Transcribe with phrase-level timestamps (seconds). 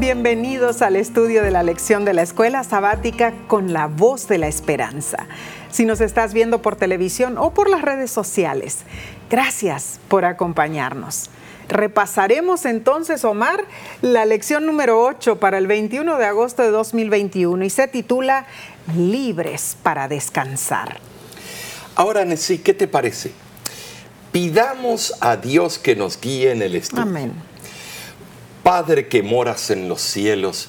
[0.00, 4.48] Bienvenidos al estudio de la lección de la escuela sabática con la voz de la
[4.48, 5.26] esperanza.
[5.70, 8.78] Si nos estás viendo por televisión o por las redes sociales,
[9.28, 11.28] gracias por acompañarnos.
[11.68, 13.62] Repasaremos entonces, Omar,
[14.00, 18.46] la lección número 8 para el 21 de agosto de 2021 y se titula
[18.96, 20.98] Libres para descansar.
[21.94, 23.32] Ahora, Nessie, ¿qué te parece?
[24.32, 27.02] Pidamos a Dios que nos guíe en el estudio.
[27.02, 27.49] Amén.
[28.70, 30.68] Padre que moras en los cielos,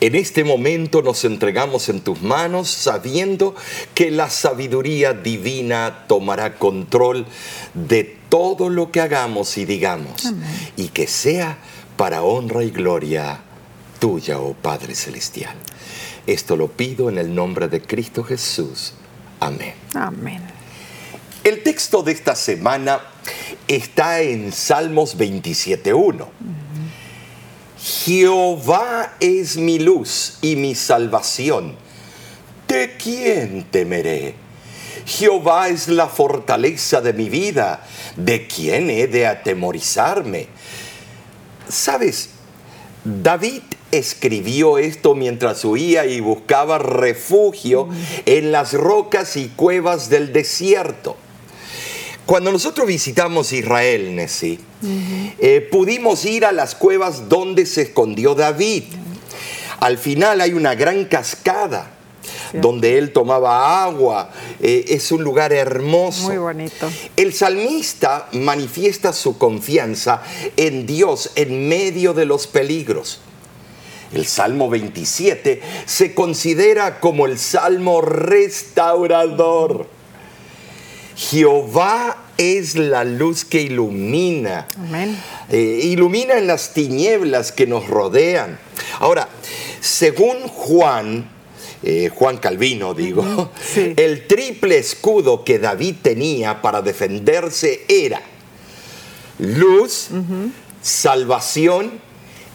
[0.00, 3.54] en este momento nos entregamos en tus manos sabiendo
[3.94, 7.24] que la sabiduría divina tomará control
[7.72, 10.72] de todo lo que hagamos y digamos Amén.
[10.76, 11.58] y que sea
[11.96, 13.42] para honra y gloria
[14.00, 15.54] tuya, oh Padre Celestial.
[16.26, 18.94] Esto lo pido en el nombre de Cristo Jesús.
[19.38, 19.74] Amén.
[19.94, 20.42] Amén.
[21.44, 23.02] El texto de esta semana
[23.68, 26.63] está en Salmos 27.1.
[27.84, 31.76] Jehová es mi luz y mi salvación.
[32.66, 34.36] ¿De quién temeré?
[35.04, 37.86] Jehová es la fortaleza de mi vida.
[38.16, 40.48] ¿De quién he de atemorizarme?
[41.68, 42.30] Sabes,
[43.04, 47.90] David escribió esto mientras huía y buscaba refugio
[48.24, 51.18] en las rocas y cuevas del desierto.
[52.26, 54.58] Cuando nosotros visitamos Israel, Nessie,
[55.38, 58.84] eh, pudimos ir a las cuevas donde se escondió David.
[59.80, 61.90] Al final hay una gran cascada
[62.54, 64.30] donde él tomaba agua.
[64.60, 66.28] Eh, es un lugar hermoso.
[66.28, 66.90] Muy bonito.
[67.16, 70.22] El salmista manifiesta su confianza
[70.56, 73.20] en Dios en medio de los peligros.
[74.12, 79.88] El Salmo 27 se considera como el Salmo restaurador.
[81.16, 84.66] Jehová es la luz que ilumina.
[84.76, 85.16] Amén.
[85.50, 88.58] Eh, ilumina en las tinieblas que nos rodean.
[88.98, 89.28] Ahora,
[89.80, 91.30] según Juan,
[91.82, 93.94] eh, Juan Calvino digo, sí.
[93.96, 98.20] el triple escudo que David tenía para defenderse era
[99.38, 100.08] luz,
[100.82, 102.03] salvación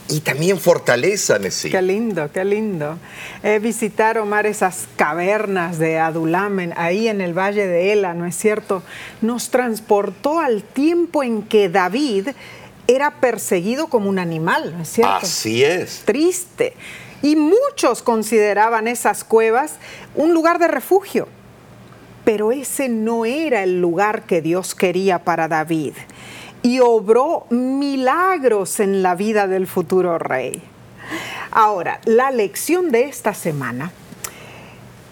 [0.10, 1.72] y también fortaleza, Nessie.
[1.72, 2.98] Qué lindo, qué lindo.
[3.44, 8.36] Eh, visitar, Omar, esas cavernas de Adulamen, ahí en el Valle de Ela, ¿no es
[8.36, 8.84] cierto?
[9.22, 12.30] Nos transportó al tiempo en que David
[12.88, 15.14] era perseguido como un animal, ¿no es cierto?
[15.14, 16.02] Así es.
[16.06, 16.74] Triste.
[17.22, 19.74] Y muchos consideraban esas cuevas
[20.16, 21.28] un lugar de refugio.
[22.26, 25.94] Pero ese no era el lugar que Dios quería para David
[26.62, 30.62] y obró milagros en la vida del futuro rey.
[31.52, 33.92] Ahora, la lección de esta semana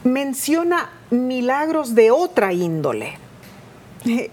[0.03, 3.17] menciona milagros de otra índole.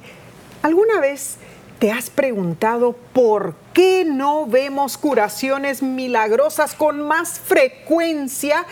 [0.63, 1.37] ¿Alguna vez
[1.79, 8.65] te has preguntado por qué no vemos curaciones milagrosas con más frecuencia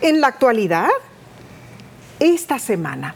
[0.00, 0.88] en la actualidad?
[2.20, 3.14] Esta semana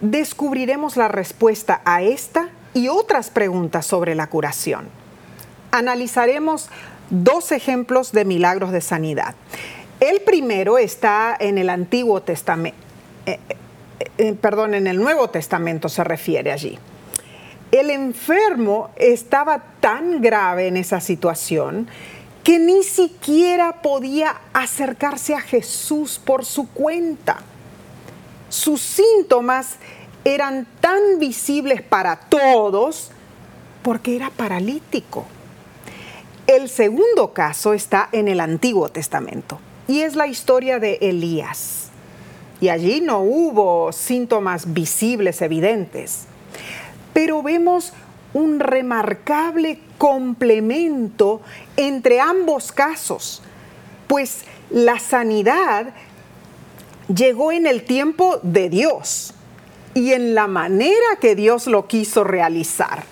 [0.00, 4.88] descubriremos la respuesta a esta y otras preguntas sobre la curación.
[5.70, 6.68] Analizaremos
[7.10, 9.34] dos ejemplos de milagros de sanidad.
[10.00, 12.78] El primero está en el Antiguo Testamento,
[13.26, 13.38] eh,
[14.18, 16.78] eh, perdón, en el Nuevo Testamento se refiere allí.
[17.70, 21.86] El enfermo estaba tan grave en esa situación
[22.42, 27.38] que ni siquiera podía acercarse a Jesús por su cuenta.
[28.48, 29.76] Sus síntomas
[30.24, 33.10] eran tan visibles para todos
[33.82, 35.26] porque era paralítico.
[36.46, 41.88] El segundo caso está en el Antiguo Testamento y es la historia de Elías.
[42.60, 46.26] Y allí no hubo síntomas visibles evidentes,
[47.14, 47.94] pero vemos
[48.34, 51.40] un remarcable complemento
[51.76, 53.42] entre ambos casos,
[54.06, 55.94] pues la sanidad
[57.12, 59.34] llegó en el tiempo de Dios
[59.94, 63.04] y en la manera que Dios lo quiso realizar.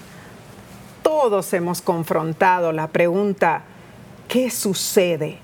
[1.02, 3.62] Todos hemos confrontado la pregunta,
[4.28, 5.38] ¿qué sucede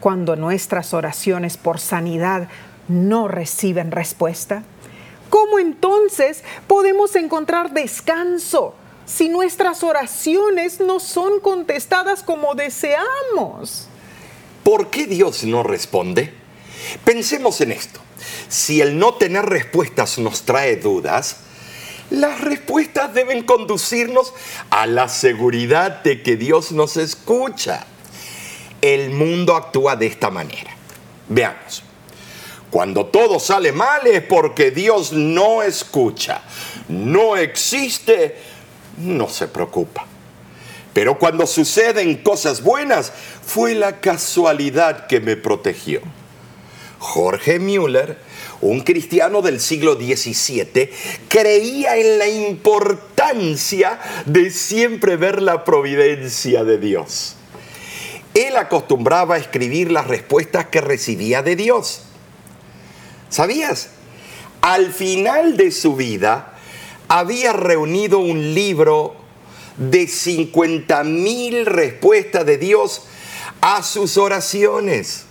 [0.00, 2.48] cuando nuestras oraciones por sanidad
[2.88, 4.62] no reciben respuesta?
[5.28, 8.74] ¿Cómo entonces podemos encontrar descanso
[9.04, 13.88] si nuestras oraciones no son contestadas como deseamos?
[14.64, 16.32] ¿Por qué Dios no responde?
[17.04, 18.00] Pensemos en esto.
[18.48, 21.38] Si el no tener respuestas nos trae dudas,
[22.10, 24.32] las respuestas deben conducirnos
[24.70, 27.84] a la seguridad de que Dios nos escucha.
[28.80, 30.70] El mundo actúa de esta manera.
[31.28, 31.82] Veamos.
[32.70, 36.42] Cuando todo sale mal es porque Dios no escucha,
[36.88, 38.36] no existe,
[38.98, 40.06] no se preocupa.
[40.92, 43.12] Pero cuando suceden cosas buenas,
[43.44, 46.02] fue la casualidad que me protegió.
[46.98, 48.18] Jorge Müller,
[48.60, 50.90] un cristiano del siglo XVII,
[51.28, 57.36] creía en la importancia de siempre ver la providencia de Dios.
[58.34, 62.02] Él acostumbraba a escribir las respuestas que recibía de Dios.
[63.28, 63.90] ¿Sabías?
[64.60, 66.54] Al final de su vida,
[67.08, 69.16] había reunido un libro
[69.76, 73.04] de 50 mil respuestas de Dios
[73.60, 75.27] a sus oraciones.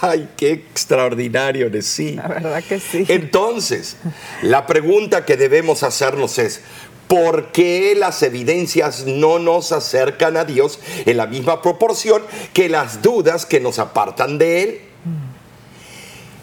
[0.00, 2.14] ¡Ay, qué extraordinario de sí!
[2.14, 3.04] La verdad que sí.
[3.08, 3.96] Entonces,
[4.42, 6.60] la pregunta que debemos hacernos es,
[7.06, 12.22] ¿por qué las evidencias no nos acercan a Dios en la misma proporción
[12.52, 14.80] que las dudas que nos apartan de Él?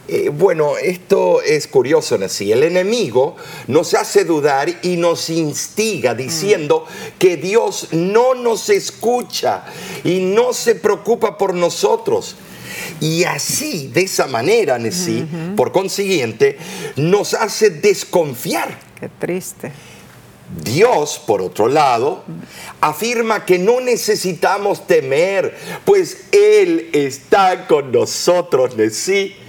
[0.07, 2.51] Eh, bueno, esto es curioso, así.
[2.51, 3.35] El enemigo
[3.67, 6.85] nos hace dudar y nos instiga diciendo
[7.19, 9.65] que Dios no nos escucha
[10.05, 12.37] y no se preocupa por nosotros.
[12.99, 15.25] Y así, de esa manera, Nessie,
[15.55, 16.57] por consiguiente,
[16.95, 18.79] nos hace desconfiar.
[18.99, 19.71] Qué triste.
[20.63, 22.23] Dios, por otro lado,
[22.79, 29.42] afirma que no necesitamos temer, pues Él está con nosotros, Nessie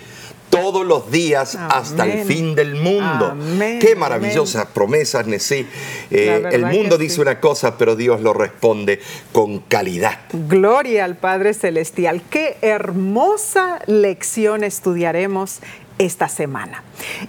[0.55, 3.37] todos los días hasta el fin del mundo.
[3.81, 5.67] Qué maravillosas promesas, Nesí.
[6.11, 9.01] Eh, el mundo dice una cosa, pero Dios lo responde
[9.33, 10.19] con calidad.
[10.33, 12.23] Gloria al Padre Celestial.
[12.31, 15.61] Qué hermosa lección estudiaremos
[15.99, 16.83] esta semana.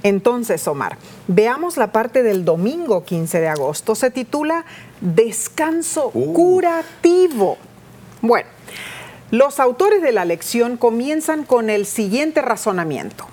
[0.03, 3.95] Entonces, Omar, veamos la parte del domingo 15 de agosto.
[3.95, 4.65] Se titula
[5.01, 6.33] Descanso uh.
[6.33, 7.57] curativo.
[8.21, 8.49] Bueno,
[9.31, 13.25] los autores de la lección comienzan con el siguiente razonamiento.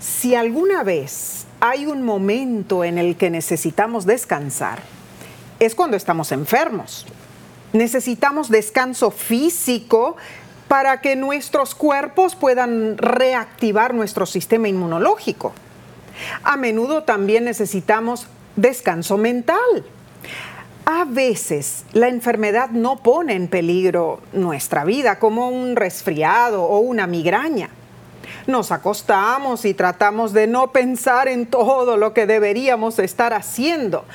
[0.00, 4.80] Si alguna vez hay un momento en el que necesitamos descansar,
[5.58, 7.06] es cuando estamos enfermos.
[7.72, 10.16] Necesitamos descanso físico
[10.68, 15.52] para que nuestros cuerpos puedan reactivar nuestro sistema inmunológico.
[16.44, 18.26] A menudo también necesitamos
[18.56, 19.84] descanso mental
[20.90, 27.06] a veces la enfermedad no pone en peligro nuestra vida como un resfriado o una
[27.06, 27.68] migraña.
[28.46, 34.06] Nos acostamos y tratamos de no pensar en todo lo que deberíamos estar haciendo.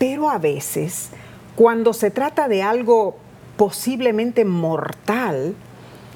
[0.00, 1.10] Pero a veces,
[1.54, 3.16] cuando se trata de algo
[3.56, 5.54] posiblemente mortal,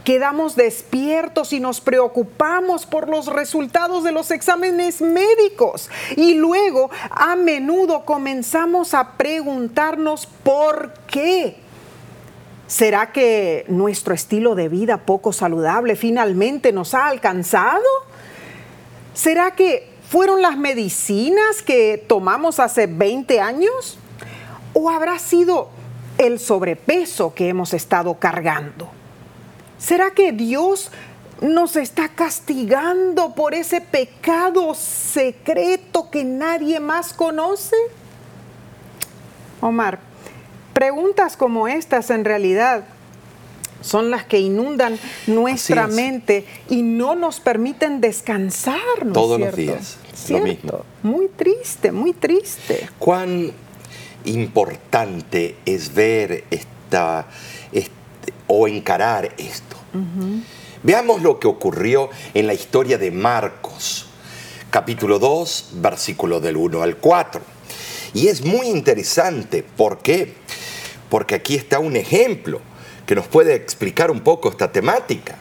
[0.07, 5.91] quedamos despiertos y nos preocupamos por los resultados de los exámenes médicos.
[6.15, 11.57] Y luego a menudo comenzamos a preguntarnos por qué.
[12.69, 17.83] ¿Será que nuestro estilo de vida poco saludable finalmente nos ha alcanzado?
[19.13, 23.99] ¿Será que fueron las medicinas que tomamos hace 20 años?
[24.73, 25.69] ¿O habrá sido
[26.17, 28.96] el sobrepeso que hemos estado cargando?
[29.79, 30.91] ¿Será que Dios
[31.41, 37.77] nos está castigando por ese pecado secreto que nadie más conoce?
[39.61, 39.99] Omar,
[40.73, 42.85] preguntas como estas en realidad
[43.83, 48.81] son las que inundan nuestra mente y no nos permiten descansar.
[49.13, 49.99] Todos los días.
[50.29, 50.85] Lo mismo.
[51.03, 52.89] Muy triste, muy triste.
[52.99, 53.53] Cuán
[54.25, 57.27] importante es ver esta
[58.47, 59.77] o encarar esto.
[60.83, 64.07] Veamos lo que ocurrió en la historia de Marcos,
[64.71, 67.41] capítulo 2, versículo del 1 al 4.
[68.15, 70.35] Y es muy interesante, ¿por qué?
[71.09, 72.61] Porque aquí está un ejemplo
[73.07, 75.37] que nos puede explicar un poco esta temática.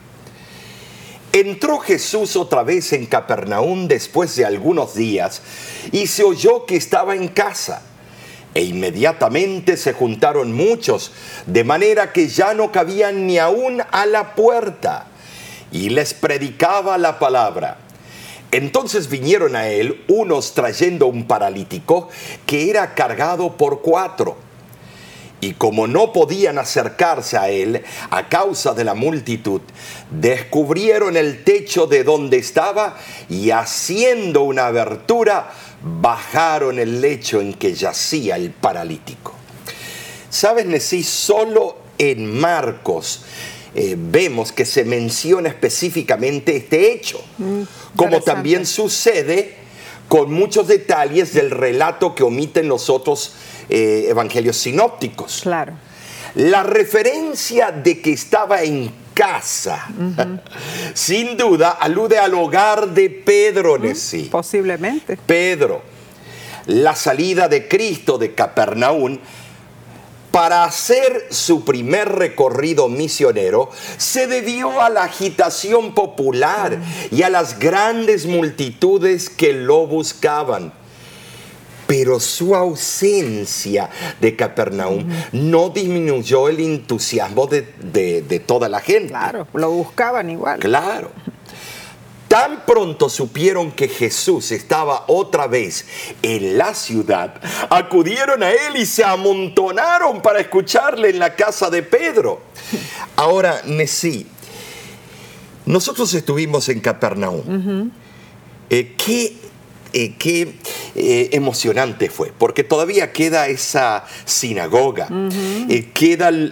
[1.32, 5.42] Entró Jesús otra vez en Capernaum después de algunos días
[5.92, 7.82] y se oyó que estaba en casa
[8.56, 11.12] e inmediatamente se juntaron muchos,
[11.46, 15.08] de manera que ya no cabían ni aún a la puerta,
[15.72, 17.80] y les predicaba la palabra.
[18.52, 22.08] Entonces vinieron a él unos trayendo un paralítico
[22.46, 24.38] que era cargado por cuatro.
[25.42, 29.62] Y como no podían acercarse a él a causa de la multitud,
[30.10, 32.96] descubrieron el techo de donde estaba
[33.30, 35.52] y haciendo una abertura,
[35.86, 39.34] bajaron el lecho en que yacía el paralítico.
[40.30, 41.04] ¿Sabes, Nesí?
[41.04, 43.22] Solo en Marcos
[43.76, 47.62] eh, vemos que se menciona específicamente este hecho, mm,
[47.96, 49.58] como también sucede
[50.08, 53.34] con muchos detalles del relato que omiten los otros
[53.70, 55.42] eh, evangelios sinópticos.
[55.44, 55.74] Claro.
[56.34, 59.88] La referencia de que estaba en casa,
[60.94, 64.24] sin duda alude al hogar de Pedro, Nesí.
[64.24, 65.18] Posiblemente.
[65.26, 65.82] Pedro,
[66.68, 69.18] la salida de Cristo de Capernaum
[70.32, 76.78] para hacer su primer recorrido misionero se debió a la agitación popular
[77.10, 80.74] y a las grandes multitudes que lo buscaban.
[81.88, 83.90] Pero su ausencia
[84.20, 87.62] de Capernaum no disminuyó el entusiasmo de,
[88.28, 89.10] de toda la gente.
[89.10, 90.60] Claro, lo buscaban igual.
[90.60, 91.12] Claro.
[92.28, 95.86] Tan pronto supieron que Jesús estaba otra vez
[96.22, 97.36] en la ciudad,
[97.70, 102.42] acudieron a él y se amontonaron para escucharle en la casa de Pedro.
[103.16, 104.28] Ahora, Nesí,
[105.66, 107.92] nosotros estuvimos en Capernaum.
[108.70, 109.38] Eh, ¿Qué
[109.98, 110.56] eh, qué
[110.96, 115.08] eh, emocionante fue, porque todavía queda esa sinagoga,
[115.70, 116.50] eh, quedan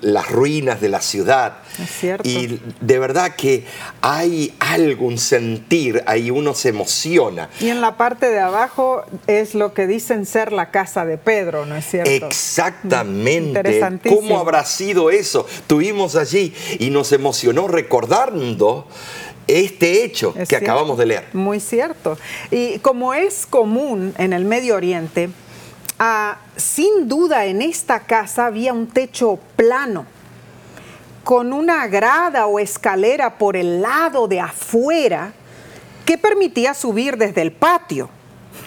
[0.00, 1.58] las ruinas de la ciudad.
[2.24, 3.64] Y de verdad que
[4.00, 7.50] hay algún sentir, ahí uno se emociona.
[7.60, 11.64] Y en la parte de abajo es lo que dicen ser la casa de Pedro,
[11.66, 12.26] ¿no es cierto?
[12.26, 13.80] Exactamente.
[14.08, 15.46] ¿Cómo habrá sido eso?
[15.68, 18.88] Tuvimos allí y nos emocionó recordando
[19.46, 21.28] este hecho que acabamos de leer.
[21.32, 22.18] Muy cierto.
[22.50, 25.30] Y como es común en el Medio Oriente,
[25.98, 30.06] ah, sin duda en esta casa había un techo plano,
[31.24, 35.32] con una grada o escalera por el lado de afuera
[36.04, 38.10] que permitía subir desde el patio.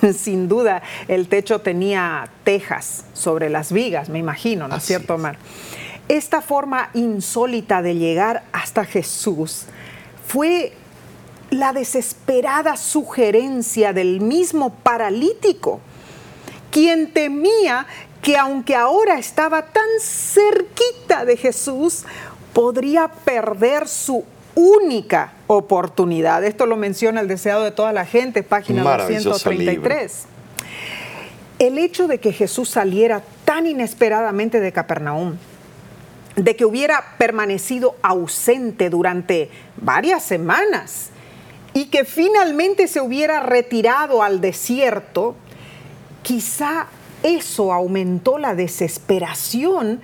[0.18, 5.38] Sin duda el techo tenía tejas sobre las vigas, me imagino, ¿no es cierto, Omar?
[6.08, 9.66] Esta forma insólita de llegar hasta Jesús
[10.28, 10.74] fue
[11.50, 15.80] la desesperada sugerencia del mismo paralítico,
[16.72, 17.86] quien temía
[18.22, 22.04] que aunque ahora estaba tan cerquita de Jesús,
[22.54, 26.44] podría perder su única oportunidad.
[26.44, 30.24] Esto lo menciona el deseado de toda la gente, página 233.
[31.60, 35.38] El hecho de que Jesús saliera tan inesperadamente de Capernaum
[36.36, 41.10] de que hubiera permanecido ausente durante varias semanas
[41.74, 45.36] y que finalmente se hubiera retirado al desierto,
[46.24, 46.88] quizá
[47.24, 50.02] eso aumentó la desesperación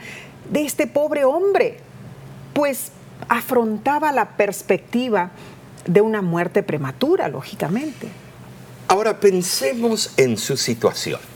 [0.50, 1.78] de este pobre hombre,
[2.54, 2.92] pues
[3.30, 5.32] afrontaba la perspectiva
[5.86, 8.08] de una muerte prematura, lógicamente.
[8.88, 11.31] Ahora pensemos en su situación.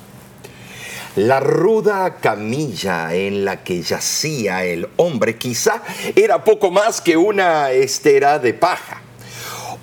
[1.15, 5.81] La ruda camilla en la que yacía el hombre quizá
[6.13, 9.01] era poco más que una estera de paja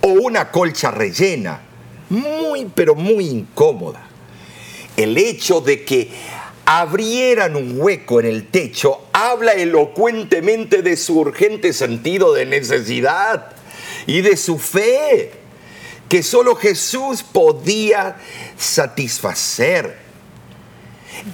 [0.03, 1.63] o una colcha rellena,
[2.11, 4.03] muy pero muy incómoda.
[4.95, 6.11] El hecho de que
[6.67, 13.53] abrieran un hueco en el techo habla elocuentemente de su urgente sentido de necesidad
[14.07, 15.33] y de su fe,
[16.11, 18.17] que solo Jesús podía
[18.59, 20.12] satisfacer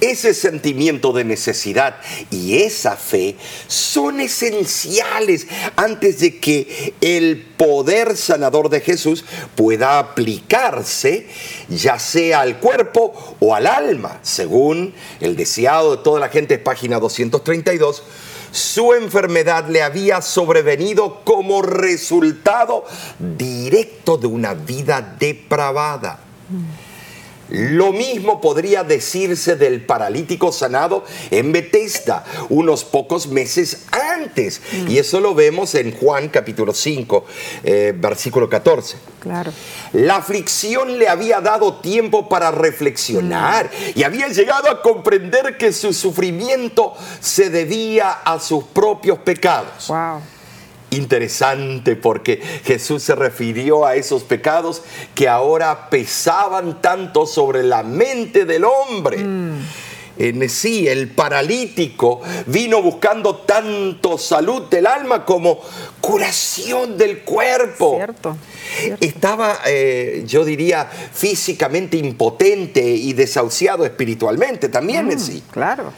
[0.01, 1.97] ese sentimiento de necesidad
[2.31, 3.35] y esa fe
[3.67, 11.27] son esenciales antes de que el poder sanador de Jesús pueda aplicarse
[11.69, 16.99] ya sea al cuerpo o al alma, según el deseado de toda la gente, página
[16.99, 18.03] 232
[18.51, 22.85] su enfermedad le había sobrevenido como resultado
[23.19, 26.19] directo de una vida depravada.
[27.49, 34.61] Lo mismo podría decirse del paralítico sanado en Bethesda unos pocos meses antes.
[34.87, 37.25] Y eso lo vemos en Juan capítulo 5,
[37.63, 38.97] eh, versículo 14.
[39.19, 39.51] Claro.
[39.93, 43.99] La aflicción le había dado tiempo para reflexionar mm.
[43.99, 49.87] y había llegado a comprender que su sufrimiento se debía a sus propios pecados.
[49.87, 50.21] Wow
[50.91, 54.81] interesante porque Jesús se refirió a esos pecados
[55.15, 59.17] que ahora pesaban tanto sobre la mente del hombre.
[59.17, 59.61] Mm.
[60.19, 65.61] En sí, el paralítico vino buscando tanto salud del alma como
[66.01, 67.95] curación del cuerpo.
[67.95, 68.35] Cierto.
[68.99, 75.41] Estaba, eh, yo diría, físicamente impotente y desahuciado espiritualmente también, mm, sí.
[75.51, 75.93] Claro.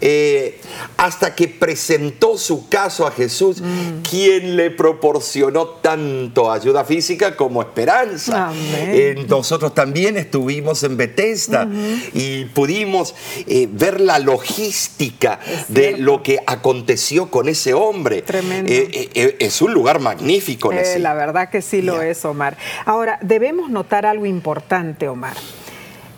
[0.00, 0.60] Eh,
[0.96, 4.02] hasta que presentó su caso a Jesús, mm.
[4.08, 8.52] quien le proporcionó tanto ayuda física como esperanza.
[8.74, 11.68] Eh, nosotros también estuvimos en Bethesda
[12.12, 13.14] y pudimos
[13.46, 18.22] eh, ver la logística de lo que aconteció con ese hombre.
[18.22, 18.70] Tremendo.
[18.72, 20.70] es un lugar magnífico.
[20.72, 22.56] la verdad que sí lo es, Omar.
[22.84, 25.36] Ahora, debemos notar algo importante, Omar.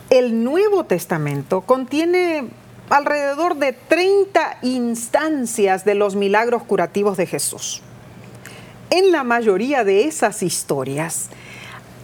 [0.09, 2.45] El Nuevo Testamento contiene
[2.89, 7.81] alrededor de 30 instancias de los milagros curativos de Jesús.
[8.89, 11.29] En la mayoría de esas historias,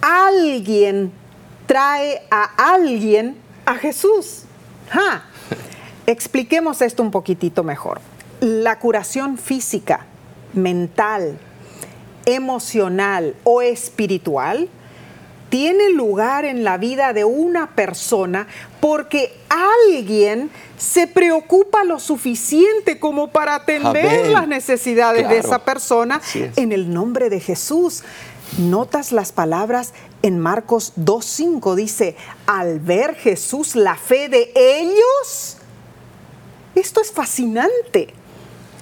[0.02, 1.12] alguien
[1.66, 4.44] trae a alguien a Jesús.
[6.06, 8.02] Expliquemos esto un poquitito mejor.
[8.42, 10.06] La curación física,
[10.54, 11.38] mental,
[12.26, 14.68] emocional o espiritual
[15.50, 18.48] tiene lugar en la vida de una persona
[18.82, 20.50] porque alguien
[20.84, 24.34] se preocupa lo suficiente como para atender Amén.
[24.34, 26.58] las necesidades de esa persona es.
[26.58, 28.04] en el nombre de Jesús.
[28.58, 35.58] Notas las palabras en Marcos 2.5, dice, al ver Jesús la fe de ellos,
[36.76, 38.14] esto es fascinante.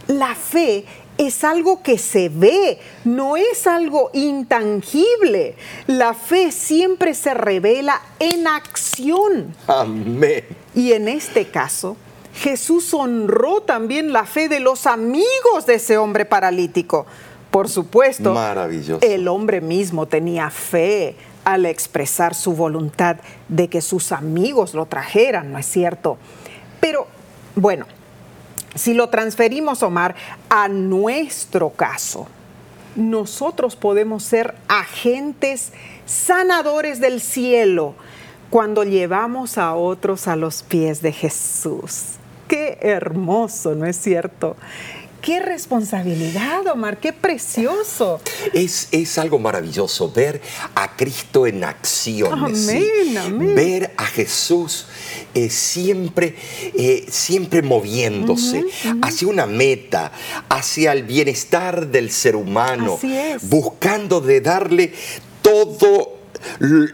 [0.07, 0.85] La fe
[1.17, 5.55] es algo que se ve, no es algo intangible.
[5.87, 9.55] La fe siempre se revela en acción.
[9.67, 10.43] Amén.
[10.73, 11.97] Y en este caso,
[12.33, 17.05] Jesús honró también la fe de los amigos de ese hombre paralítico.
[17.49, 19.05] Por supuesto, Maravilloso.
[19.05, 23.17] el hombre mismo tenía fe al expresar su voluntad
[23.49, 26.17] de que sus amigos lo trajeran, ¿no es cierto?
[26.79, 27.07] Pero,
[27.55, 27.85] bueno,
[28.75, 30.15] si lo transferimos, Omar,
[30.49, 32.27] a nuestro caso,
[32.95, 35.73] nosotros podemos ser agentes
[36.05, 37.95] sanadores del cielo
[38.51, 42.17] cuando llevamos a otros a los pies de Jesús.
[42.49, 44.57] Qué hermoso, ¿no es cierto?
[45.21, 48.19] Qué responsabilidad, Omar, qué precioso.
[48.53, 50.41] Es, es algo maravilloso ver
[50.75, 52.33] a Cristo en acción.
[52.33, 53.17] Amén, ¿sí?
[53.17, 53.55] amén.
[53.55, 54.87] Ver a Jesús
[55.33, 56.35] eh, siempre,
[56.75, 58.65] eh, siempre moviéndose
[59.01, 60.11] hacia una meta,
[60.49, 63.47] hacia el bienestar del ser humano, Así es.
[63.47, 64.93] buscando de darle
[65.41, 66.20] todo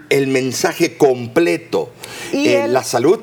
[0.09, 1.91] el mensaje completo,
[2.33, 3.19] eh, la salud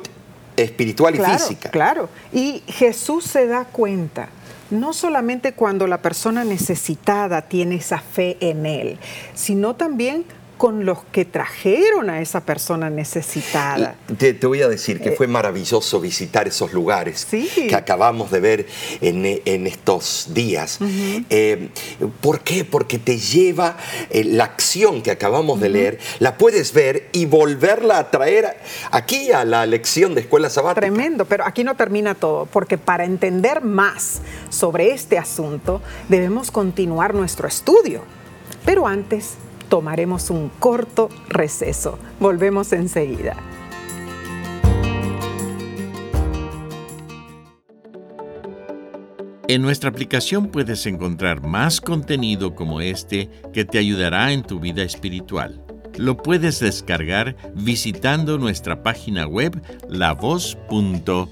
[0.57, 1.71] espiritual y física.
[1.71, 2.09] Claro.
[2.33, 4.29] Y Jesús se da cuenta,
[4.71, 8.99] no solamente cuando la persona necesitada tiene esa fe en Él,
[9.35, 10.25] sino también
[10.57, 13.97] con los que trajeron a esa persona necesitada.
[14.19, 17.67] Te, te voy a decir que fue maravilloso visitar esos lugares Eh, Sí.
[17.69, 18.67] que acabamos de ver
[19.01, 20.79] en, en estos días.
[21.31, 21.69] Eh,
[22.21, 22.65] ¿Por qué?
[22.65, 23.77] Porque te lleva
[24.11, 28.57] eh, la acción que acabamos de leer, la puedes ver y volverla a traer
[28.91, 30.81] aquí a la lección de escuela sabática.
[30.83, 37.15] Tremendo, pero aquí no termina todo, porque para entender más sobre este asunto debemos continuar
[37.15, 38.03] nuestro estudio.
[38.65, 39.35] Pero antes
[39.75, 41.99] tomaremos un corto receso.
[42.21, 43.35] Volvemos enseguida.
[49.49, 54.85] En nuestra aplicación puedes encontrar más contenido como este que te ayudará en tu vida
[54.85, 55.61] espiritual.
[55.97, 61.25] Lo puedes descargar visitando nuestra página web lavoz.org.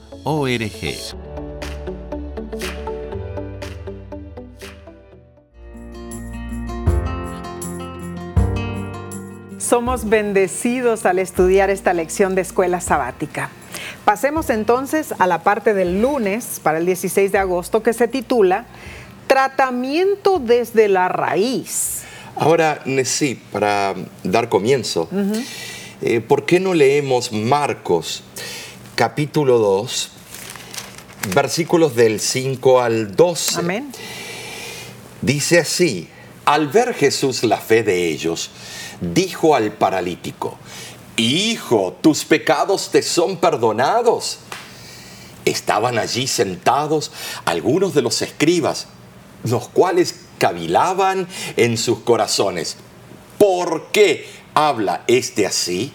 [9.73, 13.49] Somos bendecidos al estudiar esta lección de escuela sabática.
[14.05, 18.67] Pasemos entonces a la parte del lunes para el 16 de agosto que se titula
[19.27, 22.03] Tratamiento desde la raíz.
[22.37, 25.09] Ahora, Nesí, para dar comienzo,
[26.03, 28.25] eh, ¿por qué no leemos Marcos
[28.95, 30.11] capítulo 2,
[31.35, 33.61] versículos del 5 al 12?
[33.61, 33.91] Amén.
[35.23, 36.11] Dice así,
[36.45, 38.51] al ver Jesús la fe de ellos,
[39.03, 40.57] dijo al paralítico,
[41.17, 44.39] Hijo, tus pecados te son perdonados.
[45.45, 47.11] Estaban allí sentados
[47.45, 48.87] algunos de los escribas,
[49.45, 52.77] los cuales cavilaban en sus corazones.
[53.39, 55.93] ¿Por qué habla este así?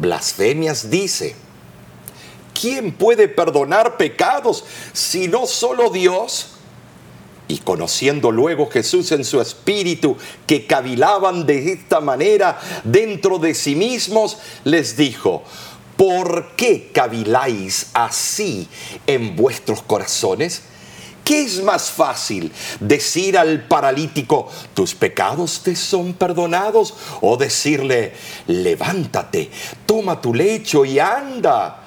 [0.00, 1.34] Blasfemias dice.
[2.58, 6.55] ¿Quién puede perdonar pecados si no solo Dios?
[7.48, 13.76] Y conociendo luego Jesús en su espíritu que cavilaban de esta manera dentro de sí
[13.76, 15.44] mismos, les dijo,
[15.96, 18.68] ¿por qué caviláis así
[19.06, 20.62] en vuestros corazones?
[21.22, 22.52] ¿Qué es más fácil?
[22.78, 26.94] ¿Decir al paralítico, tus pecados te son perdonados?
[27.20, 28.12] ¿O decirle,
[28.46, 29.50] levántate,
[29.86, 31.85] toma tu lecho y anda?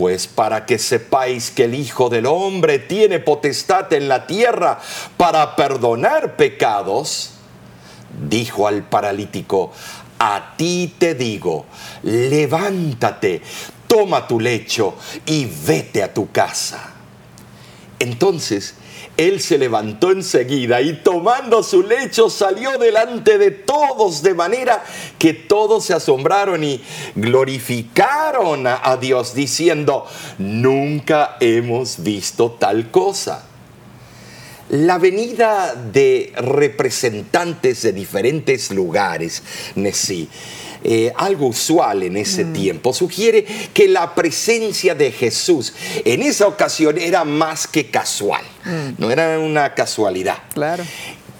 [0.00, 4.80] Pues para que sepáis que el Hijo del Hombre tiene potestad en la tierra
[5.18, 7.32] para perdonar pecados,
[8.26, 9.72] dijo al paralítico,
[10.18, 11.66] a ti te digo,
[12.02, 13.42] levántate,
[13.86, 14.94] toma tu lecho
[15.26, 16.94] y vete a tu casa.
[17.98, 18.76] Entonces
[19.20, 24.82] él se levantó enseguida y tomando su lecho salió delante de todos de manera
[25.18, 26.82] que todos se asombraron y
[27.14, 30.06] glorificaron a, Dios diciendo,
[30.38, 33.44] nunca hemos visto tal cosa.
[34.70, 39.42] La venida de representantes de diferentes lugares,
[39.74, 40.28] Nesí,
[40.82, 42.92] eh, algo usual en ese tiempo.
[42.92, 48.42] Sugiere que la presencia de Jesús en esa ocasión era más que casual,
[48.98, 50.38] no era una casualidad.
[50.54, 50.84] Claro.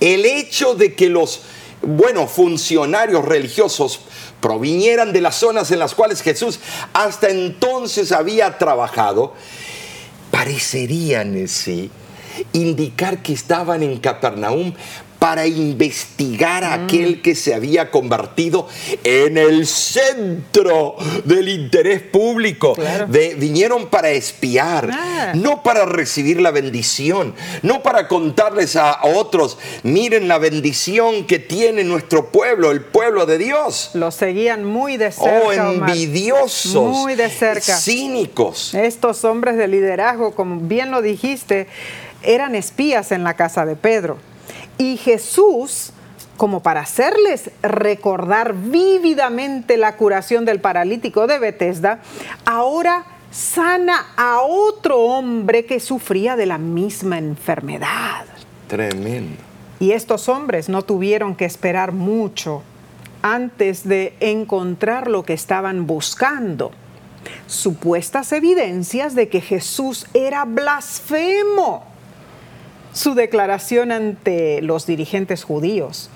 [0.00, 1.42] El hecho de que los
[1.82, 4.00] buenos funcionarios religiosos
[4.40, 6.58] provinieran de las zonas en las cuales Jesús
[6.92, 9.34] hasta entonces había trabajado,
[10.30, 11.90] parecerían sí
[12.52, 14.72] indicar que estaban en Capernaum
[15.20, 18.66] para investigar a aquel que se había convertido
[19.04, 22.74] en el centro del interés público.
[23.36, 25.32] vinieron para espiar, ah.
[25.34, 31.84] no para recibir la bendición, no para contarles a otros, miren la bendición que tiene
[31.84, 33.90] nuestro pueblo, el pueblo de Dios.
[33.92, 35.42] Lo seguían muy de cerca.
[35.44, 37.76] Oh, envidiosos, muy de cerca.
[37.76, 38.72] cínicos.
[38.72, 41.66] Estos hombres de liderazgo, como bien lo dijiste,
[42.22, 44.16] eran espías en la casa de Pedro.
[44.80, 45.92] Y Jesús,
[46.38, 52.00] como para hacerles recordar vívidamente la curación del paralítico de Bethesda,
[52.46, 58.24] ahora sana a otro hombre que sufría de la misma enfermedad.
[58.68, 59.36] Tremendo.
[59.80, 62.62] Y estos hombres no tuvieron que esperar mucho
[63.20, 66.70] antes de encontrar lo que estaban buscando.
[67.46, 71.89] Supuestas evidencias de que Jesús era blasfemo
[72.92, 76.10] su declaración ante los dirigentes judíos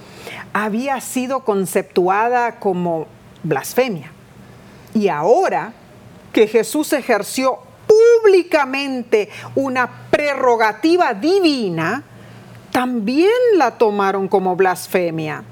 [0.53, 3.07] había sido conceptuada como
[3.43, 4.11] blasfemia.
[4.95, 5.73] Y ahora
[6.33, 12.05] que Jesús ejerció públicamente una prerrogativa divina,
[12.71, 15.45] también la tomaron como blasfemia,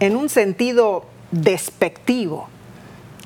[0.00, 2.48] en un sentido despectivo.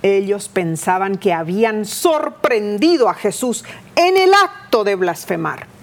[0.03, 3.65] Ellos pensaban que habían sorprendido a Jesús
[3.97, 5.74] en el acto de blasfemar.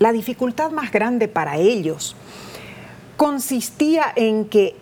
[0.00, 2.16] La dificultad más grande para ellos
[3.18, 4.74] consistía en que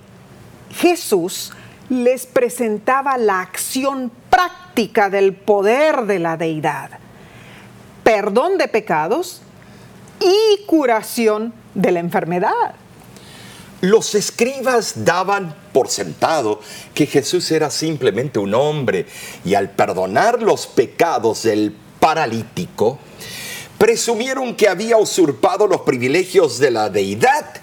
[0.71, 1.51] Jesús
[1.89, 6.91] les presentaba la acción práctica del poder de la deidad,
[8.05, 9.43] perdón de pecados
[10.21, 12.77] y curación de la enfermedad.
[13.81, 16.61] Los escribas daban por sentado
[16.95, 19.07] que Jesús era simplemente un hombre
[19.45, 23.01] y al perdonar los pecados del paralítico,
[23.79, 27.63] presumieron que había usurpado los privilegios de la deidad.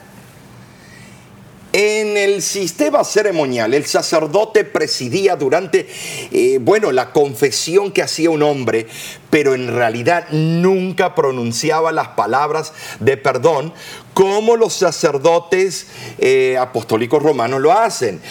[1.78, 5.89] En el sistema ceremonial, el sacerdote presidía durante,
[6.32, 8.88] eh, bueno, la confesión que hacía un hombre,
[9.30, 13.73] pero en realidad nunca pronunciaba las palabras de perdón
[14.13, 18.21] como los sacerdotes eh, apostólicos romanos lo hacen.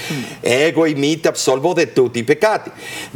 [0.43, 2.71] Ego y mi te absolvo de tutti peccati.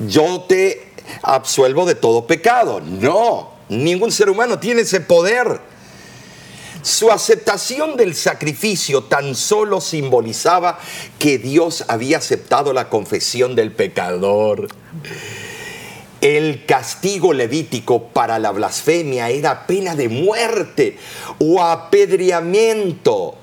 [0.07, 2.83] Yo te absuelvo de todo pecado.
[2.83, 5.61] No, Ningún ser humano tiene ese poder.
[6.83, 10.79] Su aceptación del sacrificio tan solo simbolizaba
[11.19, 14.69] que Dios había aceptado la confesión del pecador.
[16.21, 20.97] El castigo levítico para la blasfemia era pena de muerte
[21.39, 23.37] o apedreamiento.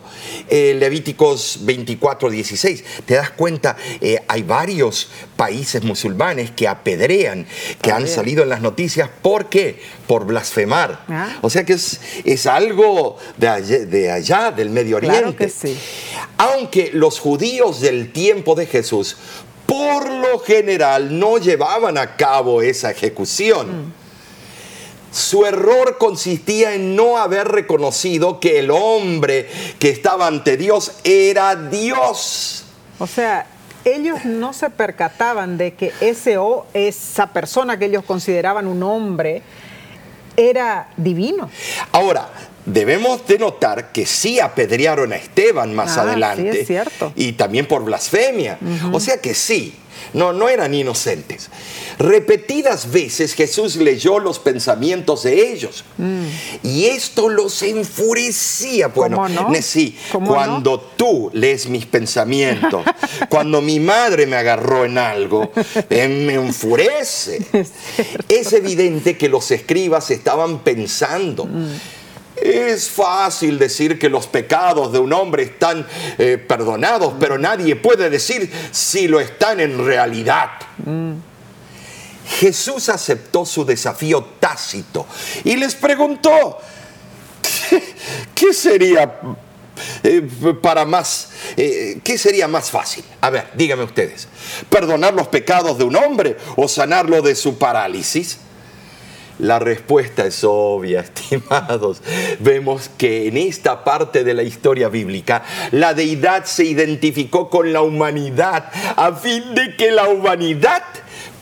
[0.50, 2.84] Eh, Levíticos 24, 16.
[3.06, 7.46] Te das cuenta, eh, hay varios países musulmanes que apedrean,
[7.82, 9.10] que han salido en las noticias.
[9.22, 9.82] ¿Por qué?
[10.08, 11.06] Por blasfemar.
[11.08, 11.38] Ah.
[11.42, 15.52] O sea que es, es algo de allá, del Medio Oriente.
[16.38, 19.18] Aunque los judíos del tiempo de Jesús
[19.66, 23.88] por lo general no llevaban a cabo esa ejecución.
[23.88, 24.05] Mm.
[25.16, 29.48] Su error consistía en no haber reconocido que el hombre
[29.80, 32.66] que estaba ante Dios era Dios.
[33.00, 33.48] O sea,
[33.86, 39.42] ellos no se percataban de que ese o esa persona que ellos consideraban un hombre
[40.36, 41.50] era divino.
[41.94, 42.28] Ahora,
[42.66, 46.52] debemos de notar que sí apedrearon a Esteban más ah, adelante.
[46.52, 47.14] Sí, es cierto.
[47.16, 48.60] Y también por blasfemia.
[48.92, 49.76] O sea que sí,
[50.14, 51.50] no, no eran inocentes.
[51.98, 55.84] Repetidas veces Jesús leyó los pensamientos de ellos.
[55.98, 56.26] Mm.
[56.64, 58.88] Y esto los enfurecía.
[58.88, 59.26] Bueno,
[59.62, 62.84] sí, cuando tú lees mis pensamientos,
[63.30, 65.52] cuando mi madre me agarró en algo,
[65.90, 67.46] eh, me enfurece.
[68.30, 71.46] Es, evidente que los escribas estaban pensando.
[71.46, 71.74] Mm.
[72.36, 78.10] Es fácil decir que los pecados de un hombre están eh, perdonados, pero nadie puede
[78.10, 80.50] decir si lo están en realidad.
[82.28, 85.06] Jesús aceptó su desafío tácito
[85.44, 86.58] y les preguntó,
[88.36, 89.20] ¿qué, sería
[90.04, 90.28] eh,
[90.62, 93.06] para más, eh, ¿qué sería más fácil?
[93.22, 94.28] A ver, díganme ustedes,
[94.70, 98.40] ¿perdonar los pecados de un hombre o sanarlo de su parálisis?
[99.40, 102.02] La respuesta es obvia, estimados.
[102.40, 107.82] Vemos que en esta parte de la historia bíblica la deidad se identificó con la
[107.82, 110.84] humanidad a fin de que la humanidad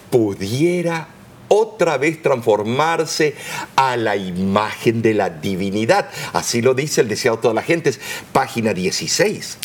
[0.09, 1.07] pudiera
[1.47, 3.35] otra vez transformarse
[3.75, 6.09] a la imagen de la divinidad.
[6.33, 7.99] Así lo dice el deseado de todas las gentes,
[8.31, 9.59] página 16.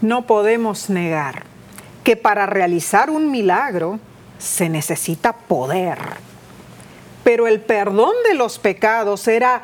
[0.00, 1.44] No podemos negar
[2.04, 4.00] que para realizar un milagro
[4.38, 5.98] se necesita poder
[7.24, 9.62] pero el perdón de los pecados era,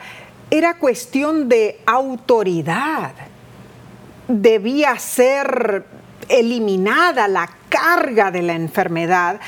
[0.51, 3.13] era cuestión de autoridad.
[4.29, 5.85] Debía ser
[6.29, 9.41] eliminada la carga de la enfermedad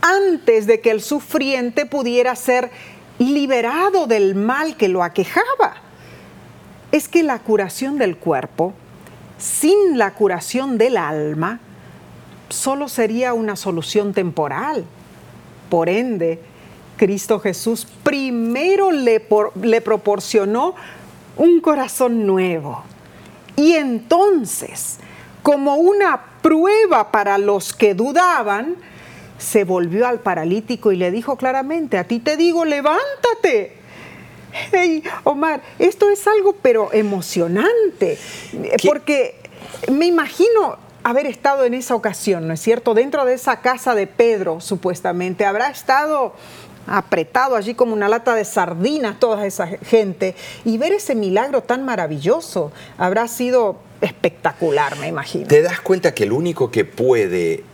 [0.00, 2.70] antes de que el sufriente pudiera ser
[3.18, 5.76] liberado del mal que lo aquejaba.
[6.92, 8.74] Es que la curación del cuerpo,
[9.38, 11.60] sin la curación del alma,
[12.50, 14.84] solo sería una solución temporal.
[15.70, 16.40] Por ende,
[16.96, 19.26] Cristo Jesús primero le,
[19.62, 20.74] le proporcionó
[21.36, 22.82] un corazón nuevo.
[23.56, 24.98] Y entonces,
[25.42, 28.76] como una prueba para los que dudaban,
[29.38, 33.76] se volvió al paralítico y le dijo claramente, a ti te digo, levántate.
[34.72, 38.18] Hey, Omar, esto es algo pero emocionante,
[38.86, 39.40] porque
[39.90, 42.94] me imagino haber estado en esa ocasión, ¿no es cierto?
[42.94, 46.34] Dentro de esa casa de Pedro, supuestamente, habrá estado
[46.86, 51.84] apretado allí como una lata de sardinas toda esa gente y ver ese milagro tan
[51.84, 55.46] maravilloso habrá sido espectacular, me imagino.
[55.46, 57.64] Te das cuenta que el único que puede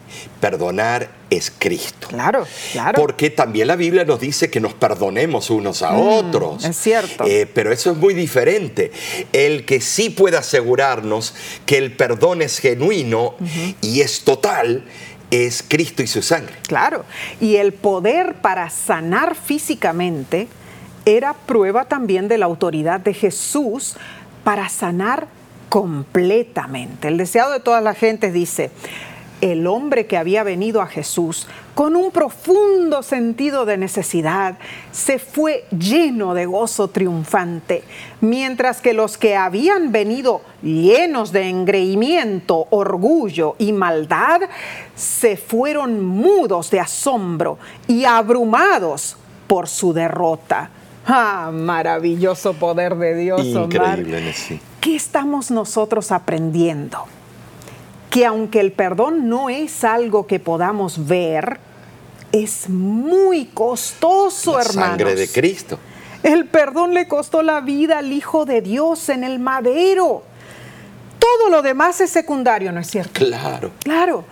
[0.41, 2.09] perdonar es Cristo.
[2.09, 3.01] Claro, claro.
[3.01, 6.65] Porque también la Biblia nos dice que nos perdonemos unos a mm, otros.
[6.65, 7.25] Es cierto.
[7.27, 8.91] Eh, pero eso es muy diferente.
[9.33, 11.35] El que sí puede asegurarnos
[11.67, 13.37] que el perdón es genuino
[13.81, 14.85] y es total
[15.31, 16.55] es Cristo y su sangre.
[16.67, 17.05] Claro,
[17.41, 20.49] y el poder para sanar físicamente
[21.05, 23.97] era prueba también de la autoridad de Jesús
[24.45, 25.29] para sanar
[25.69, 27.09] completamente.
[27.09, 28.71] El deseado de todas las gentes dice,
[29.41, 34.59] el hombre que había venido a Jesús con un profundo sentido de necesidad,
[34.93, 37.85] se fue lleno de gozo triunfante,
[38.21, 44.43] mientras que los que habían venido llenos de engreimiento, orgullo y maldad,
[44.95, 50.71] se fueron mudos de asombro y abrumados por su derrota.
[51.07, 54.35] Ah, maravilloso poder de Dios, Increíble,
[54.81, 57.07] ¿Qué estamos nosotros aprendiendo?
[58.11, 61.61] Que aunque el perdón no es algo que podamos ver,
[62.33, 64.91] es muy costoso, la hermanos.
[64.91, 65.79] Sangre de Cristo.
[66.25, 70.25] El perdón le costó la vida al Hijo de Dios en el madero.
[71.19, 73.13] Todo lo demás es secundario, ¿no es cierto?
[73.15, 73.71] Claro.
[73.79, 74.25] Claro.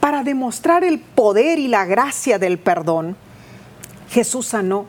[0.00, 3.16] Para demostrar el poder y la gracia del perdón,
[4.10, 4.86] Jesús sanó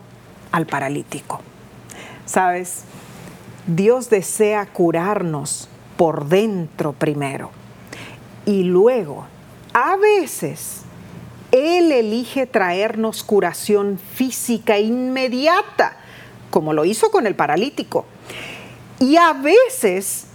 [0.50, 1.40] al paralítico.
[2.26, 2.82] ¿Sabes?
[3.66, 7.61] Dios desea curarnos por dentro primero
[8.44, 9.26] y luego,
[9.72, 10.82] a veces,
[11.50, 15.96] Él elige traernos curación física inmediata,
[16.50, 18.04] como lo hizo con el paralítico.
[18.98, 20.26] Y a veces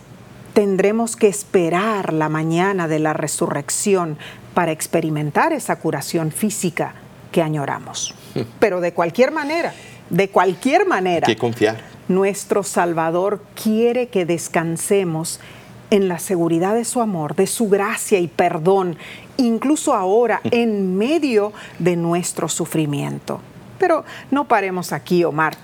[0.53, 4.17] tendremos que esperar la mañana de la resurrección
[4.53, 6.95] para experimentar esa curación física
[7.31, 8.15] que añoramos.
[8.59, 9.73] Pero de cualquier manera,
[10.09, 11.77] de cualquier manera, que confiar.
[12.07, 15.41] Nuestro Salvador quiere que descansemos
[15.89, 18.97] en la seguridad de su amor, de su gracia y perdón,
[19.37, 23.39] incluso ahora en medio de nuestro sufrimiento.
[23.79, 25.55] Pero no paremos aquí, Omar.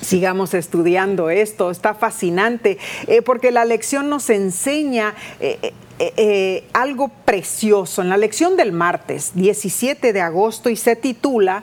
[0.00, 8.02] Sigamos estudiando esto, está fascinante, eh, porque la lección nos enseña eh, eh, algo precioso.
[8.02, 11.62] En la lección del martes 17 de agosto y se titula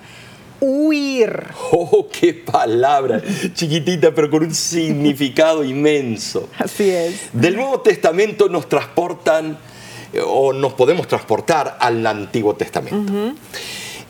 [0.61, 1.47] huir.
[1.71, 3.21] Oh, qué palabra,
[3.53, 6.47] chiquitita, pero con un significado inmenso.
[6.57, 7.29] Así es.
[7.33, 9.57] Del Nuevo Testamento nos transportan,
[10.13, 13.33] eh, o nos podemos transportar al Antiguo Testamento.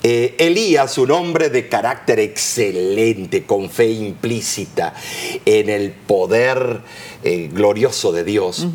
[0.03, 4.95] Eh, Elías, un hombre de carácter excelente, con fe implícita
[5.45, 6.81] en el poder
[7.23, 8.65] eh, glorioso de Dios.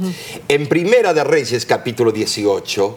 [0.48, 2.96] En Primera de Reyes, capítulo 18,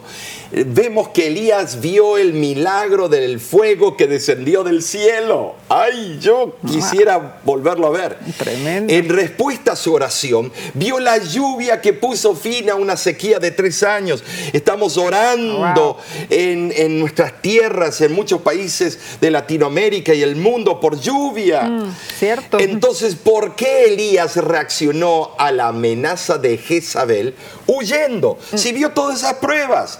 [0.66, 5.54] vemos que Elías vio el milagro del fuego que descendió del cielo.
[5.68, 8.18] Ay, yo quisiera volverlo a ver.
[8.36, 8.92] Tremendo.
[8.92, 13.50] En respuesta a su oración, vio la lluvia que puso fin a una sequía de
[13.50, 14.24] tres años.
[14.52, 21.62] Estamos orando en, nuestras tierras, en muchos países de Latinoamérica y el mundo por lluvia.
[21.62, 22.58] Mm, cierto.
[22.58, 27.34] Entonces, ¿por qué Elías reaccionó a la amenaza de Jezabel
[27.66, 28.38] huyendo?
[28.52, 28.56] Mm.
[28.58, 29.98] Si vio todas esas pruebas.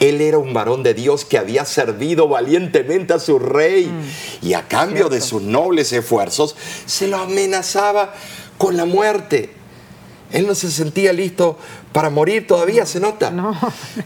[0.00, 4.46] Él era un varón de Dios que había servido valientemente a su rey Mm.
[4.46, 6.56] y a cambio de sus nobles esfuerzos
[6.86, 8.12] se lo amenazaba
[8.58, 9.50] con la muerte.
[10.32, 11.58] Él no se sentía listo
[11.92, 13.30] para morir todavía, se nota.
[13.30, 13.56] No.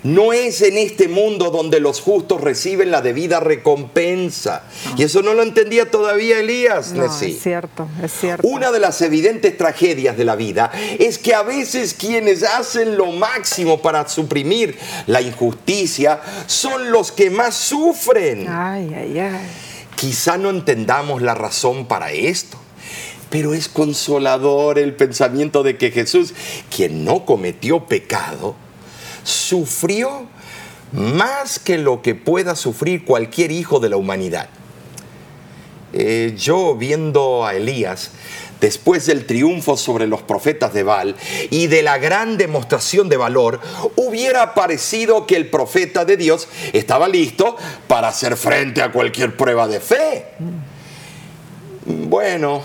[0.03, 4.65] No es en este mundo donde los justos reciben la debida recompensa.
[4.97, 6.93] Y eso no lo entendía todavía Elías.
[6.93, 8.47] No, es cierto, es cierto.
[8.47, 13.07] Una de las evidentes tragedias de la vida es que a veces quienes hacen lo
[13.13, 18.47] máximo para suprimir la injusticia son los que más sufren.
[18.49, 19.47] Ay, ay, ay.
[19.95, 22.59] Quizá no entendamos la razón para esto,
[23.31, 26.35] pero es consolador el pensamiento de que Jesús,
[26.75, 28.55] quien no cometió pecado,
[29.25, 30.27] sufrió
[30.93, 34.49] más que lo que pueda sufrir cualquier hijo de la humanidad.
[35.93, 38.11] Eh, yo viendo a Elías,
[38.61, 41.17] después del triunfo sobre los profetas de Baal
[41.51, 43.61] y de la gran demostración de valor,
[43.97, 47.57] hubiera parecido que el profeta de Dios estaba listo
[47.89, 50.27] para hacer frente a cualquier prueba de fe.
[51.87, 52.63] Bueno,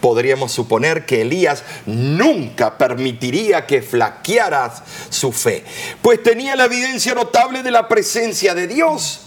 [0.00, 4.72] podríamos suponer que Elías nunca permitiría que flaqueara
[5.08, 5.64] su fe,
[6.02, 9.20] pues tenía la evidencia notable de la presencia de Dios.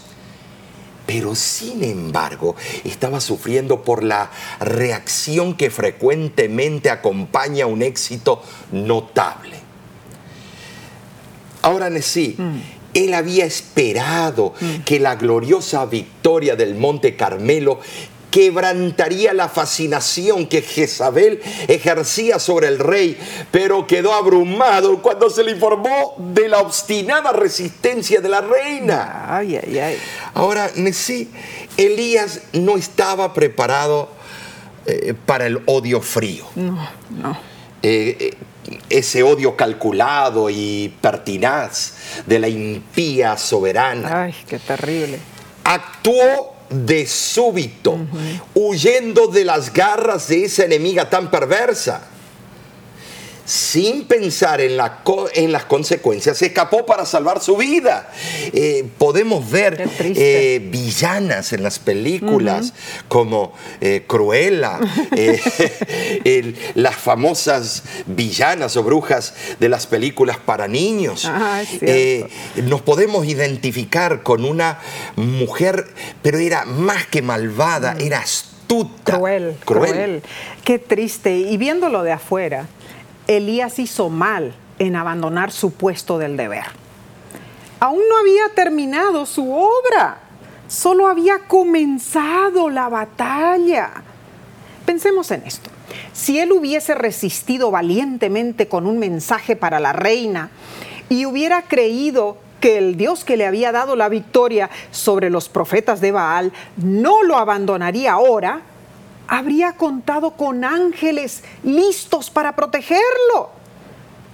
[1.06, 9.58] Pero sin embargo, estaba sufriendo por la reacción que frecuentemente acompaña un éxito notable.
[11.60, 12.36] Ahora, sí,
[12.94, 17.80] él había esperado que la gloriosa victoria del Monte Carmelo
[18.34, 23.16] quebrantaría la fascinación que Jezabel ejercía sobre el rey,
[23.52, 29.26] pero quedó abrumado cuando se le informó de la obstinada resistencia de la reina.
[29.28, 29.98] Ay, ay, ay.
[30.34, 31.30] Ahora, sí,
[31.76, 34.08] Elías no estaba preparado
[34.84, 36.44] eh, para el odio frío.
[36.56, 37.38] No, no.
[37.84, 38.34] Eh, eh,
[38.90, 41.94] ese odio calculado y pertinaz
[42.26, 44.24] de la impía soberana.
[44.24, 45.20] Ay, qué terrible.
[45.62, 47.98] Actuó de súbito,
[48.54, 52.08] huyendo de las garras de esa enemiga tan perversa.
[53.44, 58.10] Sin pensar en, la co- en las consecuencias, se escapó para salvar su vida.
[58.52, 62.72] Eh, podemos ver eh, villanas en las películas
[63.08, 63.52] como
[63.82, 64.78] eh, Cruella,
[65.16, 65.40] eh,
[66.24, 71.24] el- las famosas villanas o brujas de las películas para niños.
[71.26, 71.62] Ah,
[72.64, 74.78] nos podemos identificar con una
[75.16, 75.86] mujer,
[76.22, 78.44] pero era más que malvada, era astuta.
[78.68, 79.02] Mm.
[79.04, 80.22] Cruel, cruel,
[80.64, 81.36] Qué triste.
[81.36, 82.66] Y viéndolo de afuera,
[83.26, 86.64] Elías hizo mal en abandonar su puesto del deber.
[87.80, 90.18] Aún no había terminado su obra,
[90.68, 93.90] solo había comenzado la batalla.
[94.86, 95.70] Pensemos en esto.
[96.12, 100.50] Si él hubiese resistido valientemente con un mensaje para la reina
[101.08, 106.00] y hubiera creído que el Dios que le había dado la victoria sobre los profetas
[106.00, 108.62] de Baal no lo abandonaría ahora,
[109.28, 113.50] habría contado con ángeles listos para protegerlo.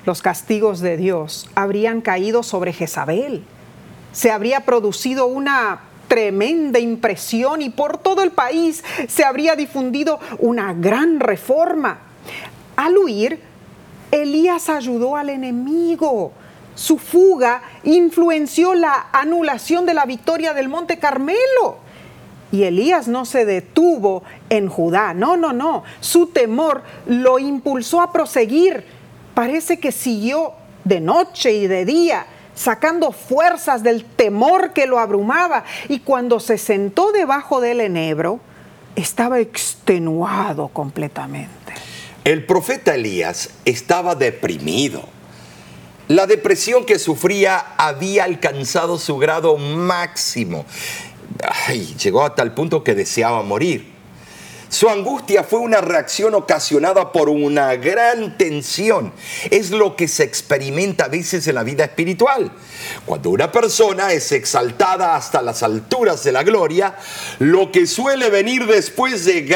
[0.06, 3.44] Los castigos de Dios habrían caído sobre Jezabel.
[4.12, 10.72] Se habría producido una tremenda impresión y por todo el país se habría difundido una
[10.72, 11.98] gran reforma.
[12.76, 13.40] Al huir,
[14.10, 16.32] Elías ayudó al enemigo.
[16.74, 21.78] Su fuga influenció la anulación de la victoria del Monte Carmelo.
[22.52, 25.84] Y Elías no se detuvo en Judá, no, no, no.
[26.00, 28.84] Su temor lo impulsó a proseguir.
[29.34, 30.52] Parece que siguió
[30.84, 35.64] de noche y de día, sacando fuerzas del temor que lo abrumaba.
[35.88, 38.40] Y cuando se sentó debajo del enebro,
[38.96, 41.74] estaba extenuado completamente.
[42.24, 45.02] El profeta Elías estaba deprimido.
[46.08, 50.66] La depresión que sufría había alcanzado su grado máximo.
[52.02, 54.00] Llegó a tal punto que deseaba morir.
[54.70, 59.12] Su angustia fue una reacción ocasionada por una gran tensión.
[59.50, 62.52] Es lo que se experimenta a veces en la vida espiritual.
[63.04, 66.94] Cuando una persona es exaltada hasta las alturas de la gloria,
[67.40, 69.48] lo que suele venir después del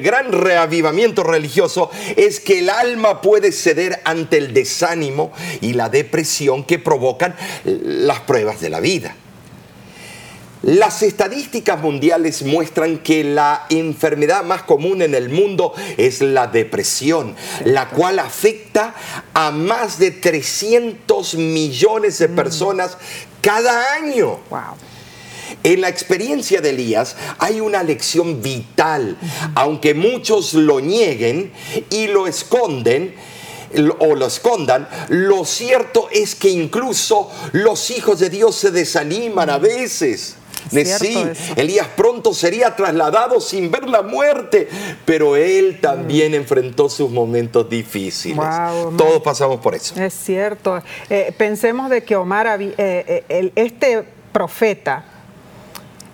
[0.00, 6.64] gran reavivamiento religioso es que el alma puede ceder ante el desánimo y la depresión
[6.64, 9.14] que provocan las pruebas de la vida.
[10.62, 17.34] Las estadísticas mundiales muestran que la enfermedad más común en el mundo es la depresión,
[17.64, 18.94] la cual afecta
[19.32, 22.98] a más de 300 millones de personas
[23.40, 24.38] cada año.
[24.50, 24.76] Wow.
[25.62, 29.16] En la experiencia de Elías hay una lección vital,
[29.54, 31.52] aunque muchos lo nieguen
[31.88, 33.14] y lo esconden.
[34.00, 39.58] o lo escondan, lo cierto es que incluso los hijos de Dios se desaniman a
[39.58, 40.34] veces.
[40.70, 41.16] Sí,
[41.56, 44.68] Elías pronto sería trasladado sin ver la muerte,
[45.04, 48.44] pero él también enfrentó sus momentos difíciles.
[48.96, 50.00] Todos pasamos por eso.
[50.00, 50.82] Es cierto.
[51.08, 55.04] Eh, pensemos de que Omar, eh, eh, este profeta,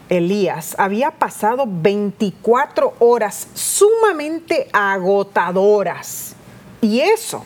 [0.08, 6.34] Elías había pasado 24 horas sumamente agotadoras.
[6.80, 7.44] Y eso,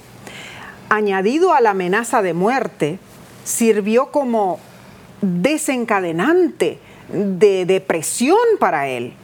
[0.88, 2.98] añadido a la amenaza de muerte,
[3.44, 4.60] sirvió como
[5.22, 6.78] desencadenante
[7.12, 9.14] de depresión para él.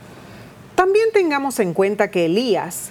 [0.75, 2.89] También tengamos en cuenta que Elías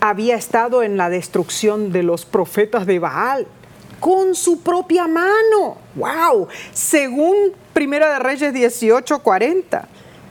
[0.00, 3.46] había estado en la destrucción de los profetas de Baal
[4.00, 5.76] con su propia mano.
[5.94, 6.48] ¡Wow!
[6.72, 7.36] Según
[7.72, 9.84] Primera de Reyes 18:40,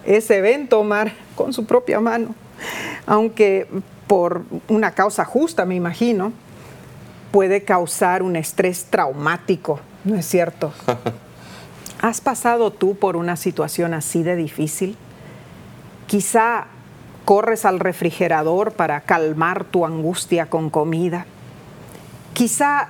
[0.06, 2.36] ese evento, Omar, con su propia mano.
[3.06, 3.68] Aunque
[4.08, 6.34] por una causa justa, me imagino,
[7.32, 10.74] puede causar un estrés traumático, ¿no es cierto?
[12.02, 14.98] ¿Has pasado tú por una situación así de difícil?
[16.08, 16.68] Quizá
[17.26, 21.26] corres al refrigerador para calmar tu angustia con comida.
[22.34, 22.88] Quizá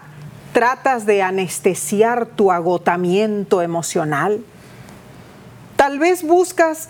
[0.54, 4.44] tratas de anestesiar tu agotamiento emocional.
[5.76, 6.90] Tal vez buscas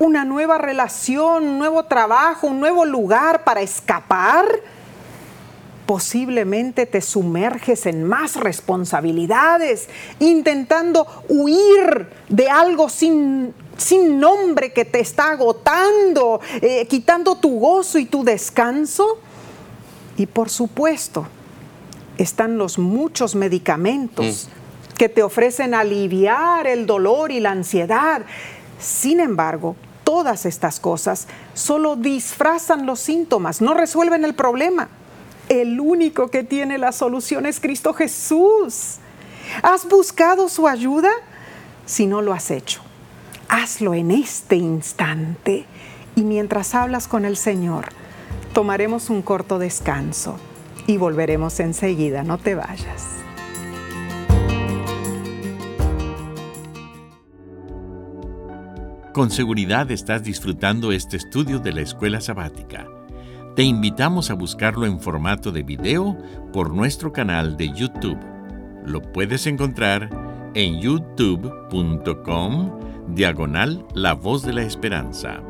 [0.00, 4.44] una nueva relación, un nuevo trabajo, un nuevo lugar para escapar
[5.90, 9.88] posiblemente te sumerges en más responsabilidades,
[10.20, 17.98] intentando huir de algo sin, sin nombre que te está agotando, eh, quitando tu gozo
[17.98, 19.18] y tu descanso.
[20.16, 21.26] Y por supuesto,
[22.18, 24.94] están los muchos medicamentos mm.
[24.96, 28.22] que te ofrecen aliviar el dolor y la ansiedad.
[28.78, 29.74] Sin embargo,
[30.04, 34.88] todas estas cosas solo disfrazan los síntomas, no resuelven el problema
[35.50, 38.98] el único que tiene la solución es Cristo Jesús.
[39.62, 41.10] ¿Has buscado su ayuda?
[41.84, 42.80] Si no lo has hecho,
[43.48, 45.66] hazlo en este instante
[46.14, 47.86] y mientras hablas con el Señor,
[48.52, 50.38] tomaremos un corto descanso
[50.86, 53.08] y volveremos enseguida, no te vayas.
[59.12, 62.86] Con seguridad estás disfrutando este estudio de la escuela sabática.
[63.56, 66.16] Te invitamos a buscarlo en formato de video
[66.52, 68.18] por nuestro canal de YouTube.
[68.86, 70.08] Lo puedes encontrar
[70.54, 72.70] en youtube.com
[73.08, 75.42] diagonal La Voz de la Esperanza.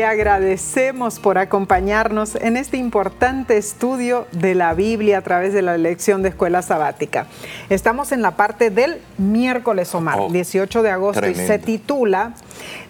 [0.00, 5.76] Te agradecemos por acompañarnos en este importante estudio de la Biblia a través de la
[5.76, 7.26] lección de escuela sabática.
[7.68, 12.32] Estamos en la parte del miércoles, Omar, 18 de agosto, y se titula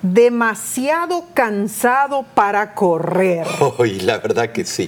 [0.03, 3.45] Demasiado cansado para correr.
[3.85, 4.87] y la verdad que sí,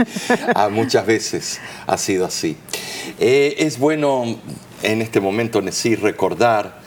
[0.54, 2.56] a muchas veces ha sido así.
[3.18, 4.38] Eh, es bueno
[4.84, 6.80] en este momento, sí, recordar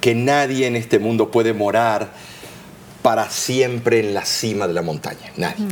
[0.00, 2.08] que nadie en este mundo puede morar
[3.02, 5.32] para siempre en la cima de la montaña.
[5.36, 5.66] Nadie.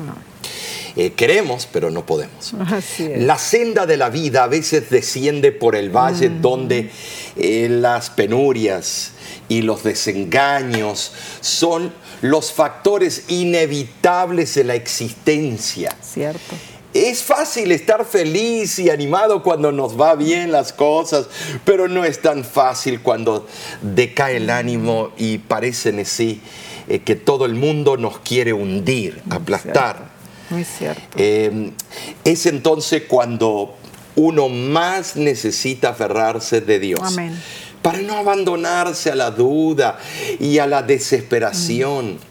[0.97, 2.55] Eh, queremos, pero no podemos.
[3.17, 6.41] La senda de la vida a veces desciende por el valle mm.
[6.41, 6.91] donde
[7.37, 9.13] eh, las penurias
[9.49, 15.97] y los desengaños son los factores inevitables de la existencia.
[16.03, 16.57] Cierto.
[16.95, 21.27] Es fácil estar feliz y animado cuando nos va bien las cosas,
[21.65, 23.47] pero no es tan fácil cuando
[23.83, 26.41] decae el ánimo y parecen así
[26.89, 30.11] eh, que todo el mundo nos quiere hundir, aplastar.
[30.51, 31.03] Muy cierto.
[31.17, 31.73] Eh,
[32.25, 33.77] es entonces cuando
[34.17, 37.01] uno más necesita aferrarse de Dios.
[37.03, 37.41] Amén.
[37.83, 39.99] Para no abandonarse a la duda
[40.41, 42.15] y a la desesperación.
[42.15, 42.29] Mm.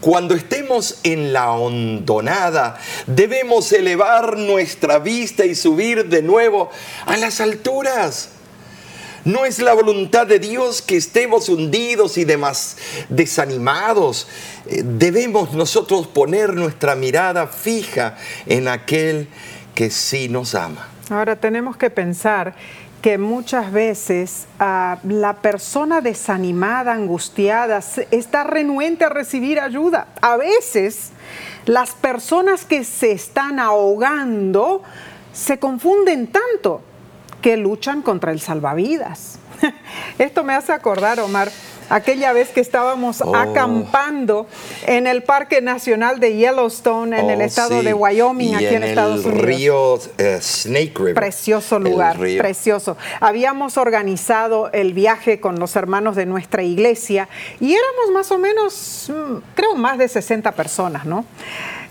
[0.00, 6.70] Cuando estemos en la hondonada, debemos elevar nuestra vista y subir de nuevo
[7.06, 8.30] a las alturas.
[9.26, 12.76] No es la voluntad de Dios que estemos hundidos y demás
[13.08, 14.28] desanimados.
[14.66, 18.16] Eh, debemos nosotros poner nuestra mirada fija
[18.46, 19.28] en aquel
[19.74, 20.86] que sí nos ama.
[21.10, 22.54] Ahora tenemos que pensar
[23.02, 27.80] que muchas veces ah, la persona desanimada, angustiada,
[28.12, 30.06] está renuente a recibir ayuda.
[30.22, 31.10] A veces
[31.64, 34.84] las personas que se están ahogando
[35.32, 36.80] se confunden tanto
[37.42, 39.38] que luchan contra el salvavidas.
[40.18, 41.50] Esto me hace acordar, Omar,
[41.88, 43.34] aquella vez que estábamos Oh.
[43.34, 44.46] acampando
[44.86, 47.86] en el Parque Nacional de Yellowstone, en el Oh, estado sí.
[47.86, 49.46] de Wyoming, Y aquí en, Estados el Unidos.
[49.46, 51.14] río eh, Snake River.
[51.14, 52.96] Precioso lugar, precioso.
[53.20, 57.28] Habíamos organizado el viaje con los hermanos de nuestra iglesia
[57.60, 61.24] y éramos más o menos, mm, creo, más de 60 personas, ¿no?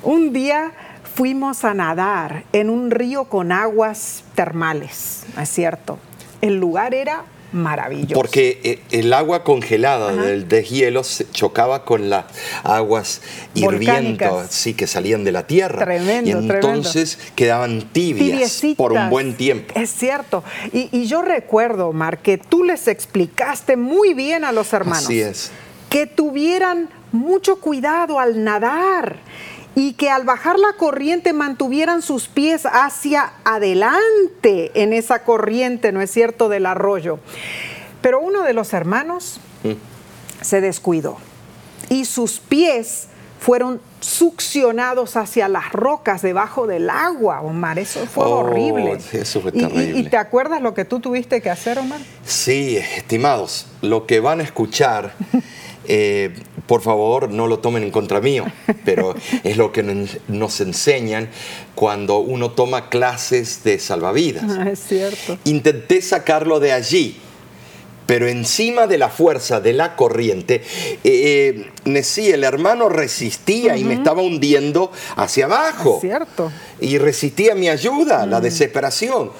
[0.03, 0.71] Un día
[1.15, 5.97] fuimos a nadar en un río con aguas termales, ¿no es cierto?
[6.41, 8.15] El lugar era maravilloso.
[8.15, 10.23] Porque eh, el agua congelada Ajá.
[10.23, 12.25] del deshielo se chocaba con las
[12.63, 13.21] aguas
[13.53, 15.85] hirviendo, sí, que salían de la tierra.
[15.85, 18.75] Tremendo, y entonces quedaban tibias Tibiecitas.
[18.75, 19.73] por un buen tiempo.
[19.79, 20.43] Es cierto.
[20.73, 25.05] Y, y yo recuerdo, Omar, que tú les explicaste muy bien a los hermanos.
[25.05, 25.51] Así es.
[25.89, 29.15] Que tuvieran mucho cuidado al nadar
[29.75, 36.01] y que al bajar la corriente mantuvieran sus pies hacia adelante en esa corriente, ¿no
[36.01, 37.19] es cierto?, del arroyo.
[38.01, 39.39] Pero uno de los hermanos
[40.41, 41.17] se descuidó
[41.89, 43.07] y sus pies
[43.39, 47.77] fueron succionados hacia las rocas debajo del agua, Omar.
[47.77, 48.97] Eso fue Oh, horrible.
[49.11, 50.09] eso fue Y- y- ¿Y, terrible.
[50.09, 51.99] te acuerdas lo que tú tuviste que hacer, Omar?
[52.25, 55.13] Sí, estimados, lo que van a escuchar,
[55.87, 56.33] eh,
[56.67, 58.45] por favor, no lo tomen en contra mío,
[58.85, 60.17] pero es lo que nos-
[60.61, 61.29] enseñan
[61.75, 64.45] cuando uno toma clases de salvavidas.
[64.57, 65.37] Ah, es cierto.
[65.43, 67.17] Intenté sacarlo de allí,
[68.05, 73.83] pero encima de la fuerza de la corriente, eh, eh, Nesí, el hermano resistía y
[73.83, 75.95] me estaba hundiendo hacia abajo.
[75.95, 76.51] Es cierto.
[76.81, 79.31] Y resistía mi ayuda, la desesperación.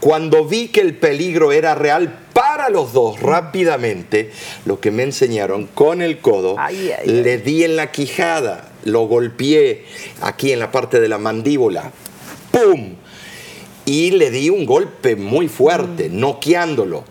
[0.00, 4.30] Cuando vi que el peligro era real para los dos rápidamente,
[4.64, 7.22] lo que me enseñaron con el codo, Ay, ay, ay.
[7.22, 9.84] le di en la quijada, lo golpeé
[10.22, 11.90] aquí en la parte de la mandíbula.
[12.52, 12.94] ¡Pum!
[13.84, 16.20] y le di un golpe muy fuerte, Mm.
[16.20, 17.04] noqueándolo.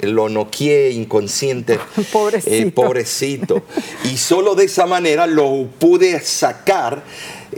[0.00, 1.78] Lo noqueé inconsciente.
[2.12, 2.54] Pobrecito.
[2.54, 3.62] eh, pobrecito.
[4.04, 7.02] Y solo de esa manera lo pude sacar.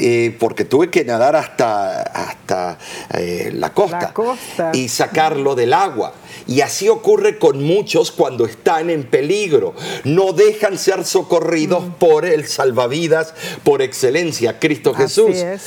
[0.01, 2.79] eh, porque tuve que nadar hasta, hasta
[3.15, 4.71] eh, la, costa La costa.
[4.73, 6.13] y sacarlo del agua.
[6.47, 9.75] Y así ocurre con muchos cuando están en peligro.
[10.05, 11.93] No dejan ser socorridos Mm.
[11.95, 13.35] por el salvavidas
[13.65, 15.63] por excelencia, Cristo Así Jesús es.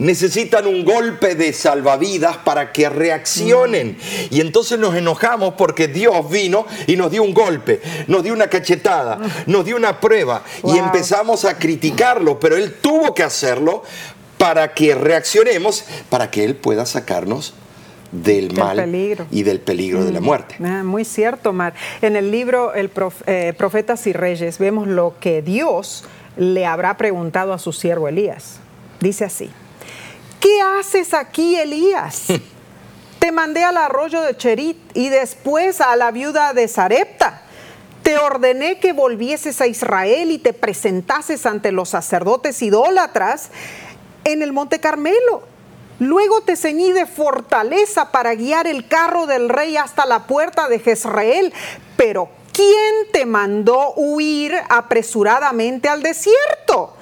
[0.00, 3.96] Necesitan un golpe de salvavidas para que reaccionen.
[4.30, 8.48] Y entonces nos enojamos porque Dios vino y nos dio un golpe, nos dio una
[8.48, 13.82] cachetada, nos dio una prueba y empezamos a criticarlo, pero Él tuvo que hacerlo
[14.38, 17.54] para que reaccionemos, para que Él pueda sacarnos
[18.10, 18.76] del mal
[19.30, 20.56] y del peligro de la muerte.
[20.64, 21.74] Ah, muy cierto, Mar.
[22.02, 26.04] En el libro El Prof- eh, Profetas y Reyes vemos lo que Dios
[26.36, 28.56] le habrá preguntado a su siervo Elías.
[29.00, 29.50] Dice así,
[30.40, 32.24] ¿qué haces aquí, Elías?
[33.20, 37.42] Te mandé al arroyo de Cherit y después a la viuda de Sarepta.
[38.02, 43.50] Te ordené que volvieses a Israel y te presentases ante los sacerdotes idólatras
[44.24, 45.42] en el monte Carmelo.
[45.98, 50.78] Luego te ceñí de fortaleza para guiar el carro del rey hasta la puerta de
[50.78, 51.52] Jezreel.
[51.98, 56.96] Pero ¿quién te mandó huir apresuradamente al desierto?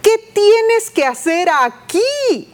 [0.00, 2.48] ¿Qué tienes que hacer aquí?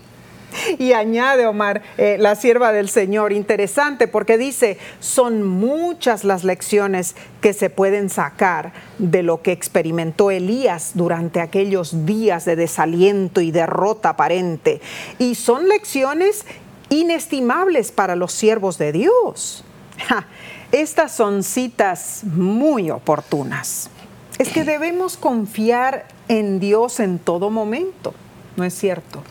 [0.79, 7.17] Y añade Omar, eh, la sierva del Señor, interesante porque dice, son muchas las lecciones
[7.41, 13.51] que se pueden sacar de lo que experimentó Elías durante aquellos días de desaliento y
[13.51, 14.81] derrota aparente.
[15.19, 16.45] Y son lecciones
[16.89, 19.65] inestimables para los siervos de Dios.
[20.73, 23.91] Estas son citas muy oportunas.
[24.39, 28.13] Es que debemos confiar en Dios en todo momento,
[28.57, 29.23] ¿no es cierto?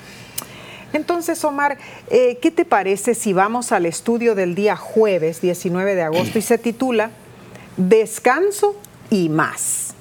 [0.95, 1.77] Entonces, Omar,
[2.09, 6.41] eh, ¿qué te parece si vamos al estudio del día jueves 19 de agosto y
[6.41, 7.11] se titula
[7.75, 8.77] Descanso
[9.09, 9.93] y más?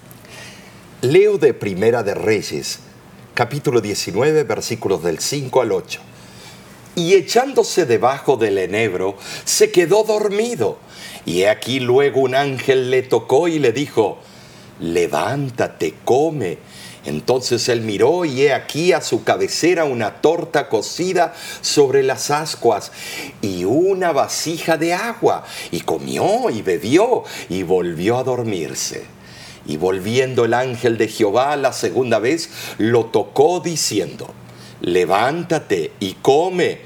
[1.02, 2.78] Leo de Primera de Reyes,
[3.34, 6.00] capítulo 19, versículos del 5 al 8.
[6.94, 10.78] Y echándose debajo del enebro, se quedó dormido.
[11.26, 14.20] Y aquí luego un ángel le tocó y le dijo,
[14.78, 16.58] levántate, come.
[17.04, 22.92] Entonces él miró y he aquí a su cabecera una torta cocida sobre las ascuas
[23.42, 25.44] y una vasija de agua.
[25.70, 29.04] Y comió y bebió y volvió a dormirse.
[29.66, 34.28] Y volviendo el ángel de Jehová la segunda vez, lo tocó diciendo,
[34.80, 36.80] levántate y come,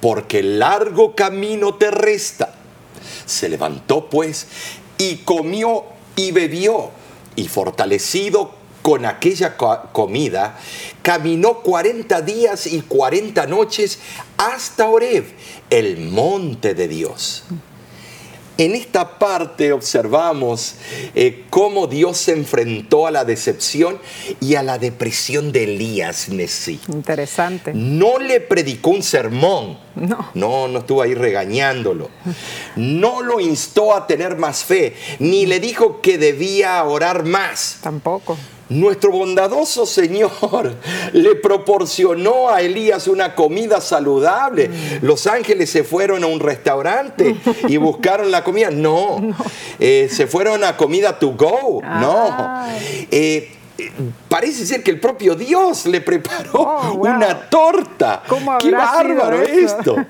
[0.00, 2.54] porque largo camino te resta.
[3.26, 4.46] Se levantó pues
[4.98, 5.84] y comió
[6.16, 6.90] y bebió,
[7.36, 10.58] y fortalecido con aquella co- comida,
[11.00, 13.98] caminó cuarenta días y cuarenta noches
[14.36, 15.24] hasta Oreb,
[15.70, 17.44] el monte de Dios.
[18.58, 20.74] En esta parte observamos
[21.14, 23.98] eh, cómo Dios se enfrentó a la decepción
[24.38, 26.78] y a la depresión de Elías Nesí.
[26.88, 27.72] Interesante.
[27.74, 29.78] No le predicó un sermón.
[29.96, 30.28] No.
[30.34, 32.10] No, no estuvo ahí regañándolo.
[32.76, 37.78] No lo instó a tener más fe, ni le dijo que debía orar más.
[37.80, 38.36] Tampoco.
[38.68, 40.74] Nuestro bondadoso Señor
[41.12, 44.70] le proporcionó a Elías una comida saludable.
[45.02, 47.36] Los ángeles se fueron a un restaurante
[47.68, 48.70] y buscaron la comida.
[48.70, 49.34] No,
[49.78, 51.80] Eh, se fueron a comida to go.
[51.82, 52.64] No.
[53.10, 53.50] Eh,
[54.28, 57.00] parece ser que el propio Dios le preparó Oh, wow.
[57.16, 58.22] una torta.
[58.28, 59.96] ¿Cómo ¡Qué bárbaro esto!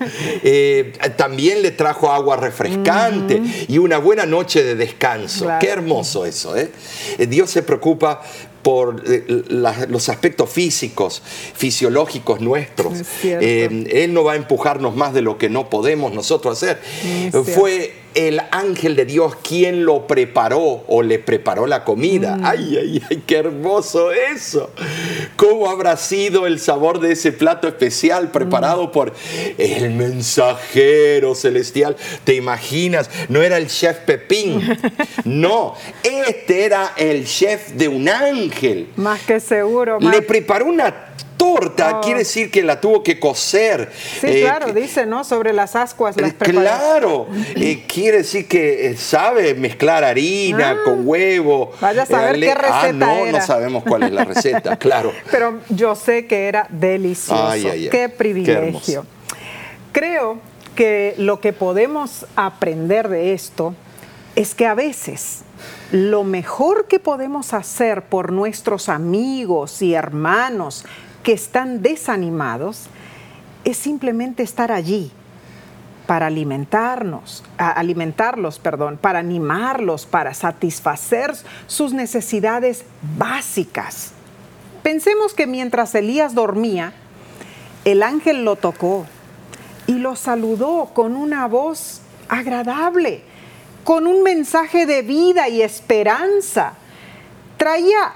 [0.47, 5.45] Eh, también le trajo agua refrescante y una buena noche de descanso.
[5.47, 5.61] Claro.
[5.61, 6.57] ¡Qué hermoso eso!
[6.57, 6.71] ¿eh?
[7.19, 8.21] Eh, Dios se preocupa
[8.63, 11.23] por eh, la- los aspectos físicos,
[11.55, 13.01] fisiológicos nuestros.
[13.23, 16.81] Eh, él no va a empujarnos más de lo que no podemos nosotros hacer.
[17.55, 22.37] Fue el ángel de Dios quien lo preparó o le preparó la comida.
[22.37, 22.45] Mm.
[22.47, 23.23] ¡Ay, ay, ay!
[23.27, 24.71] ¡Qué hermoso eso!
[25.37, 29.13] ¿Cómo habrá sido el sabor de ese plato especial preparado por
[29.59, 31.97] el mensajero celestial?
[32.25, 33.11] ¿Te imaginas?
[33.29, 34.61] No era el chef Pepín.
[35.25, 38.89] No, este era el chef de un ángel.
[38.97, 39.99] Más que seguro.
[40.01, 41.14] Le más- preparó una
[41.45, 42.01] torta, Oh.
[42.01, 43.91] quiere decir que la tuvo que cocer.
[44.21, 45.25] Sí, Eh, claro, dice, ¿no?
[45.25, 46.37] Sobre las ascuas las eh.
[46.39, 50.77] Claro, eh, quiere decir que eh, sabe mezclar harina Ah.
[50.85, 51.73] con huevo.
[51.81, 53.39] Vaya a saber qué Ah, receta no, era.
[53.39, 55.13] no sabemos cuál es la receta, claro.
[55.31, 57.47] Pero yo sé que era delicioso.
[57.49, 57.89] Ay, ay, ay.
[57.91, 59.05] Qué privilegio.
[59.93, 60.39] Creo
[60.75, 63.75] que lo que podemos aprender de esto
[64.35, 65.43] es que a veces
[65.93, 70.85] lo mejor que podemos hacer por nuestros amigos y hermanos
[71.25, 72.85] que están desanimados
[73.65, 75.11] es simplemente estar allí
[76.07, 81.35] para alimentarnos, alimentarlos, perdón, para animarlos, para satisfacer
[81.67, 82.85] sus necesidades
[83.17, 84.13] básicas.
[84.83, 86.93] Pensemos que mientras Elías dormía,
[87.87, 89.07] el ángel lo tocó
[89.87, 93.23] y lo saludó con una voz agradable,
[93.83, 96.75] con un mensaje de vida y esperanza.
[97.57, 98.13] Traía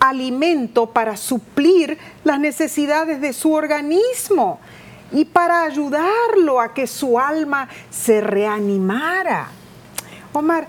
[0.00, 4.60] alimento para suplir las necesidades de su organismo
[5.12, 9.48] y para ayudarlo a que su alma se reanimara.
[10.32, 10.68] Omar,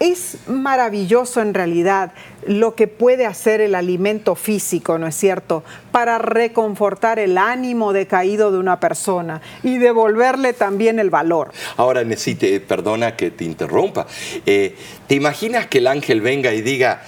[0.00, 2.12] es maravilloso en realidad
[2.46, 8.50] lo que puede hacer el alimento físico, ¿no es cierto?, para reconfortar el ánimo decaído
[8.50, 11.52] de una persona y devolverle también el valor.
[11.76, 14.06] Ahora necesite, perdona que te interrumpa.
[14.46, 14.74] Eh,
[15.06, 17.02] ¿Te imaginas que el ángel venga y diga,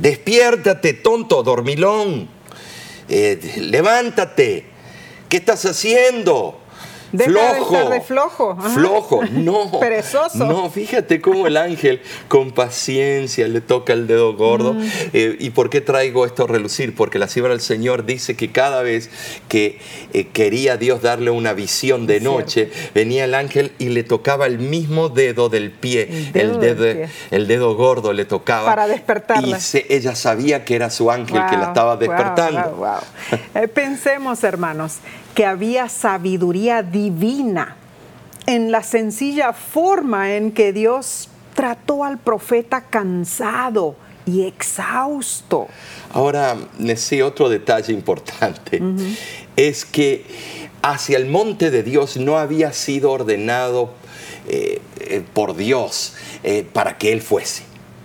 [0.00, 2.36] despiértate, tonto, dormilón,
[3.08, 4.64] Eh, levántate,
[5.28, 6.58] ¿qué estás haciendo?
[7.16, 8.68] Deja de flojo, estar de flojo, ajá.
[8.70, 10.44] flojo, no, Perezoso.
[10.44, 14.74] no, fíjate cómo el ángel con paciencia le toca el dedo gordo.
[14.74, 14.88] Mm.
[15.12, 16.94] Eh, ¿Y por qué traigo esto a relucir?
[16.94, 19.10] Porque la cifra del Señor dice que cada vez
[19.48, 19.78] que
[20.12, 22.38] eh, quería Dios darle una visión de cierto.
[22.38, 26.60] noche, venía el ángel y le tocaba el mismo dedo del pie, El dedo el
[26.60, 27.08] dedo, pie.
[27.30, 28.66] el dedo gordo le tocaba.
[28.66, 29.56] Para despertarla.
[29.58, 32.62] Y se- ella sabía que era su ángel que la estaba despertando.
[32.70, 32.98] wow, wow.
[33.62, 34.94] Eh, pensemos, hermanos,
[35.36, 37.76] que había sabiduría divina
[38.46, 45.68] en la sencilla forma en que Dios trató al profeta cansado y exhausto.
[46.14, 46.56] Ahora,
[46.96, 48.80] sí, otro detalle importante
[49.56, 50.24] es que
[50.80, 53.92] hacia el monte de Dios no había sido ordenado
[54.48, 56.14] eh, eh, por Dios
[56.44, 57.64] eh, para que él fuese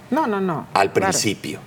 [0.10, 0.68] No, no, no.
[0.74, 1.12] al claro.
[1.12, 1.60] principio.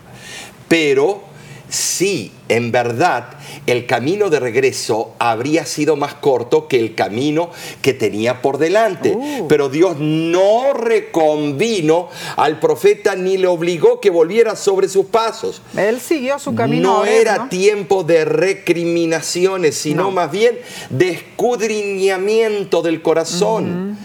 [0.69, 1.34] Pero
[1.75, 3.31] sí, en verdad,
[3.67, 7.51] el camino de regreso habría sido más corto que el camino
[7.83, 9.15] que tenía por delante.
[9.17, 9.47] Uh.
[9.49, 15.63] Pero Dios no reconvino al profeta ni le obligó que volviera sobre sus pasos.
[15.77, 16.99] Él siguió su camino.
[16.99, 17.49] No era ¿no?
[17.49, 20.11] tiempo de recriminaciones, sino No.
[20.11, 20.59] más bien
[20.91, 23.99] de escudriñamiento del corazón.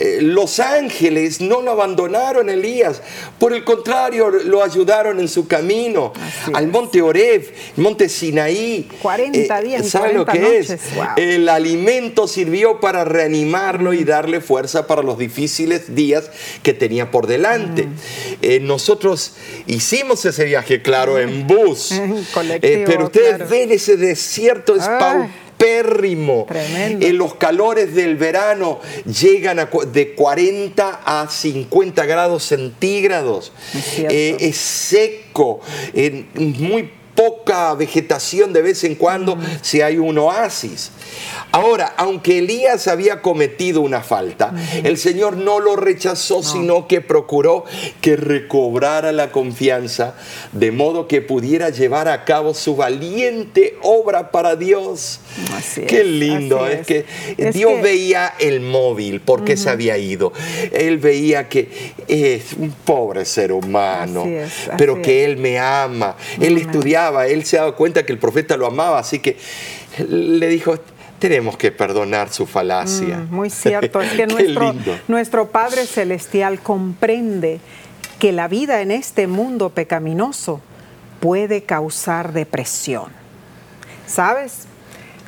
[0.00, 3.02] Eh, Los ángeles no lo abandonaron, Elías.
[3.38, 6.12] Por el contrario, lo ayudaron en su camino.
[6.16, 8.88] Así Al monte Oreb, monte Sinaí.
[9.02, 10.70] 40 días y ¿Sabe lo 40 que noches?
[10.70, 10.94] es?
[10.94, 11.04] Wow.
[11.16, 16.30] El alimento sirvió para reanimarlo y darle fuerza para los difíciles días
[16.62, 17.84] que tenía por delante.
[17.86, 17.94] Mm.
[18.42, 19.34] Eh, nosotros
[19.66, 21.92] hicimos ese viaje, claro, en bus.
[21.92, 23.48] Eh, pero ustedes claro.
[23.50, 24.88] ven ese desierto es.
[25.58, 26.46] Paupérrimo.
[26.48, 27.06] Tremendo.
[27.06, 33.52] Eh, los calores del verano llegan a de 40 a 50 grados centígrados.
[33.74, 33.98] Es.
[33.98, 35.60] Eh, es seco,
[35.92, 40.92] eh, muy poca vegetación de vez en cuando si hay un oasis.
[41.50, 44.54] Ahora, aunque Elías había cometido una falta,
[44.84, 47.64] el Señor no lo rechazó, sino que procuró
[48.00, 50.14] que recobrara la confianza,
[50.52, 55.20] de modo que pudiera llevar a cabo su valiente obra para Dios.
[55.88, 57.04] Qué lindo, es, que
[57.52, 60.32] Dios veía el móvil porque se había ido.
[60.70, 64.24] Él veía que es un pobre ser humano,
[64.76, 66.14] pero que Él me ama.
[66.40, 69.36] Él estudiaba, él se daba cuenta que el profeta lo amaba, así que
[70.08, 70.78] le dijo,
[71.18, 73.18] tenemos que perdonar su falacia.
[73.18, 74.74] Mm, muy cierto, es que nuestro,
[75.08, 77.60] nuestro Padre Celestial comprende
[78.18, 80.60] que la vida en este mundo pecaminoso
[81.20, 83.12] puede causar depresión.
[84.06, 84.66] ¿Sabes?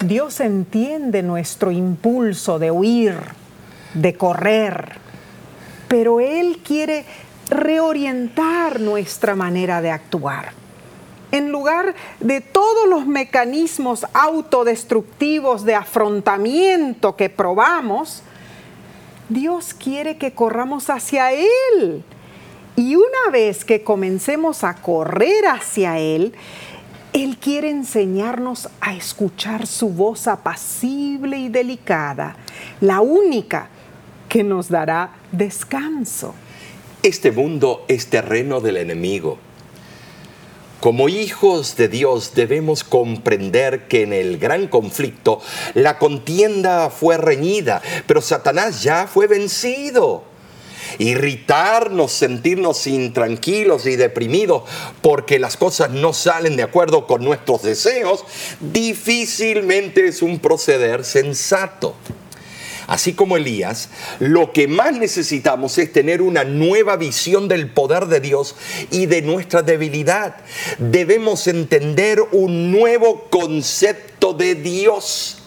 [0.05, 3.17] Dios entiende nuestro impulso de huir,
[3.95, 4.93] de correr,
[5.89, 7.05] pero Él quiere
[7.51, 10.60] reorientar nuestra manera de actuar
[11.33, 18.23] en lugar de todos los mecanismos autodestructivos de afrontamiento que probamos,
[19.29, 22.03] Dios quiere que corramos hacia Él.
[22.77, 26.35] Y una vez que comencemos a correr hacia Él,
[27.13, 32.37] Él quiere enseñarnos a escuchar su voz apacible y delicada,
[32.81, 33.69] la única
[34.29, 36.35] que nos dará descanso.
[37.03, 39.39] Este mundo es terreno del enemigo
[40.81, 45.41] como hijos de Dios debemos comprender que en el gran conflicto
[45.75, 50.25] la contienda fue reñida, pero Satanás ya fue vencido.
[50.99, 54.65] Irritarnos, sentirnos intranquilos y deprimidos
[55.03, 58.25] porque las cosas no salen de acuerdo con nuestros deseos,
[58.61, 61.95] difícilmente es un proceder sensato
[62.91, 63.89] así como Elías,
[64.19, 68.57] lo que más necesitamos es tener una nueva visión del poder de Dios
[68.91, 70.39] y de nuestra debilidad.
[70.79, 75.40] Debemos entender un nuevo concepto de Dios.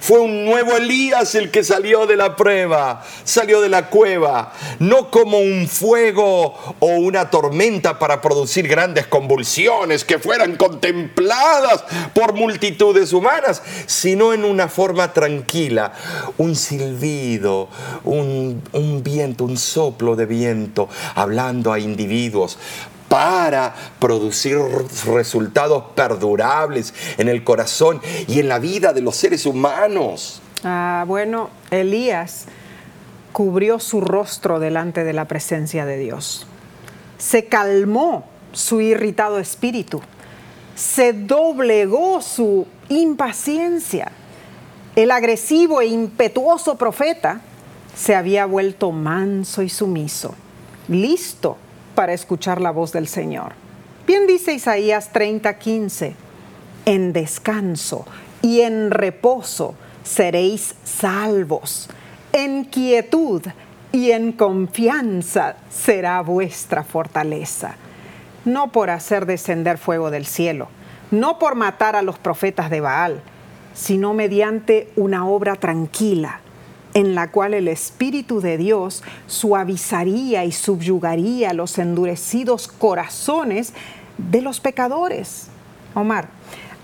[0.00, 5.10] Fue un nuevo Elías el que salió de la prueba, salió de la cueva, no
[5.10, 13.12] como un fuego o una tormenta para producir grandes convulsiones que fueran contempladas por multitudes
[13.12, 15.92] humanas, sino en una forma tranquila,
[16.38, 17.68] un silbido,
[18.04, 18.62] un,
[19.02, 22.58] viento, un soplo de viento, hablando a individuos
[23.08, 24.58] para producir
[25.06, 30.40] resultados perdurables en el corazón y en la vida de los seres humanos.
[30.64, 32.46] Ah, bueno, Elías
[33.32, 36.46] cubrió su rostro delante de la presencia de Dios.
[37.18, 40.00] Se calmó su irritado espíritu.
[40.74, 44.10] Se doblegó su impaciencia.
[44.94, 47.42] El agresivo e impetuoso profeta
[47.94, 50.34] se había vuelto manso y sumiso,
[50.88, 51.58] listo
[51.96, 53.54] para escuchar la voz del Señor.
[54.06, 56.14] Bien dice Isaías 30:15,
[56.84, 58.06] en descanso
[58.40, 59.74] y en reposo
[60.04, 61.88] seréis salvos,
[62.32, 63.42] en quietud
[63.90, 67.74] y en confianza será vuestra fortaleza.
[68.44, 70.68] No por hacer descender fuego del cielo,
[71.10, 73.22] no por matar a los profetas de Baal,
[73.74, 76.40] sino mediante una obra tranquila
[76.96, 83.74] en la cual el Espíritu de Dios suavizaría y subyugaría los endurecidos corazones
[84.16, 85.48] de los pecadores.
[85.92, 86.30] Omar,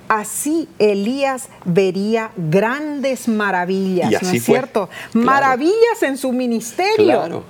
[0.08, 4.90] así Elías vería grandes maravillas, ¿no es cierto?
[5.14, 7.06] Maravillas en su ministerio.
[7.06, 7.44] Claro.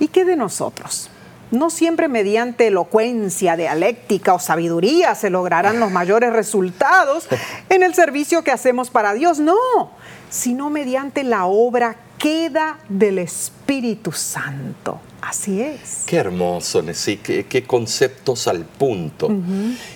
[0.00, 1.10] ¿Y qué de nosotros?
[1.52, 7.28] No siempre mediante elocuencia, dialéctica o sabiduría se lograrán los mayores resultados
[7.68, 9.38] en el servicio que hacemos para Dios.
[9.38, 9.92] No,
[10.28, 15.00] sino mediante la obra queda del Espíritu Santo.
[15.26, 16.02] Así es.
[16.06, 19.30] Qué hermoso, Nessie, qué, conceptos al punto.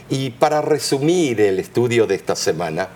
[0.09, 2.89] Y para resumir el estudio de esta semana,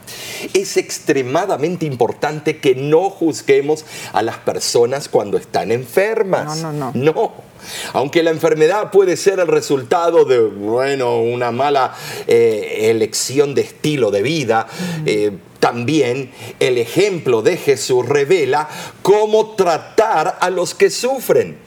[0.54, 6.62] es extremadamente importante que no juzguemos a las personas cuando están enfermas.
[6.62, 7.12] No, no, no.
[7.12, 7.32] No.
[7.92, 11.94] Aunque la enfermedad puede ser el resultado de, bueno, una mala
[12.26, 14.66] eh, elección de estilo de vida,
[15.60, 18.68] también el ejemplo de Jesús revela
[19.02, 21.58] cómo tratar a los que sufren.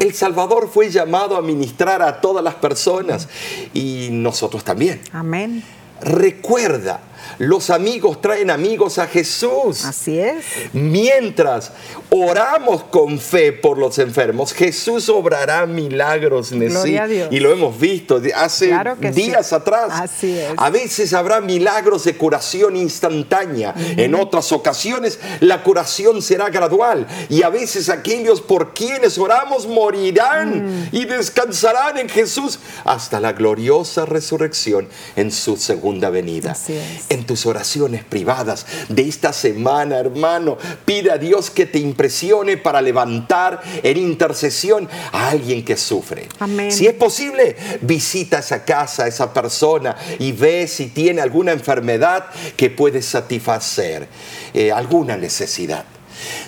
[0.00, 3.28] El Salvador fue llamado a ministrar a todas las personas
[3.74, 5.00] y nosotros también.
[5.12, 5.62] Amén.
[6.00, 7.00] Recuerda
[7.38, 9.84] Los amigos traen amigos a Jesús.
[9.84, 10.44] Así es.
[10.72, 11.72] Mientras
[12.10, 16.66] oramos con fe por los enfermos, Jesús obrará milagros en sí.
[16.68, 17.28] Gloria a Dios.
[17.30, 19.22] Y lo hemos visto hace Claro que sí.
[19.22, 19.88] días atrás.
[19.90, 20.52] Así es.
[20.56, 23.74] A veces habrá milagros de curación instantánea.
[23.96, 27.06] En otras ocasiones la curación será gradual.
[27.28, 30.88] Y a veces aquellos por quienes oramos morirán Mm.
[30.92, 36.52] y descansarán en Jesús hasta la gloriosa resurrección en su segunda venida.
[36.52, 37.04] Así es.
[37.10, 42.82] En tus oraciones privadas de esta semana, hermano, pide a Dios que te impresione para
[42.82, 46.28] levantar en intercesión a alguien que sufre.
[46.38, 46.70] Amén.
[46.70, 52.70] Si es posible, visita esa casa, esa persona y ve si tiene alguna enfermedad que
[52.70, 54.08] puede satisfacer,
[54.52, 55.84] eh, alguna necesidad.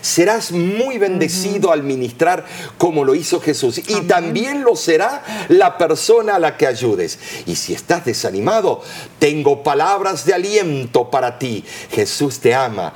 [0.01, 2.45] Serás muy bendecido al ministrar
[2.79, 7.19] como lo hizo Jesús y también lo será la persona a la que ayudes.
[7.47, 8.83] Y si estás desanimado,
[9.19, 11.65] tengo palabras de aliento para ti.
[11.91, 12.95] Jesús te ama,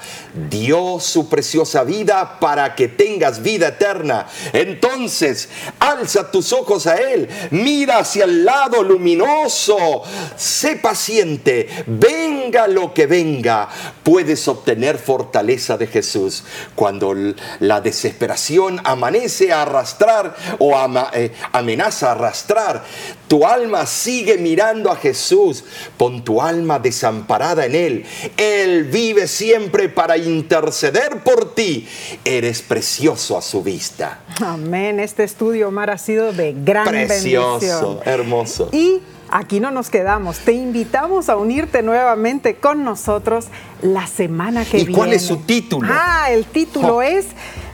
[0.51, 4.27] dio su preciosa vida para que tengas vida eterna.
[4.53, 5.49] Entonces,
[5.79, 10.03] alza tus ojos a Él, mira hacia el lado luminoso,
[10.37, 13.69] sé paciente, venga lo que venga,
[14.03, 16.45] puedes obtener fortaleza de Jesús.
[16.75, 17.15] Cuando
[17.61, 22.85] la desesperación amanece a arrastrar o ama- eh, amenaza a arrastrar,
[23.29, 25.65] tu alma sigue mirando a Jesús,
[25.97, 28.05] pon tu alma desamparada en Él.
[28.37, 31.89] Él vive siempre para interceder por ti.
[32.25, 34.21] Eres precioso a su vista.
[34.41, 35.01] Amén.
[35.01, 37.99] Este estudio, Omar, ha sido de gran Precioso, bendición.
[38.05, 38.69] hermoso.
[38.73, 39.01] Y
[39.31, 40.39] aquí no nos quedamos.
[40.39, 43.47] Te invitamos a unirte nuevamente con nosotros
[43.83, 44.99] la semana que ¿Y viene.
[44.99, 45.89] cuál es su título?
[45.91, 47.03] Ah, el título Oh.
[47.03, 47.27] es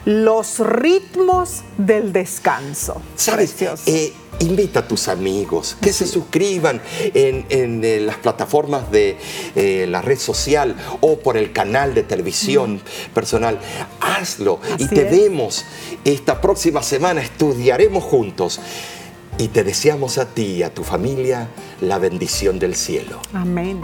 [0.06, 3.02] Los ritmos del descanso.
[3.16, 3.54] ¿Sabes?
[3.86, 6.80] Eh, invita a tus amigos que se suscriban
[7.12, 9.18] en, en, eh, las plataformas de
[9.54, 12.80] eh, la red social o por el canal de televisión
[13.12, 13.58] personal.
[14.00, 15.10] Hazlo y te es.
[15.10, 15.66] vemos
[16.04, 17.20] esta próxima semana.
[17.20, 18.58] Estudiaremos juntos
[19.38, 21.48] y te deseamos a ti y a tu familia
[21.80, 23.20] la bendición del cielo.
[23.32, 23.80] Amén.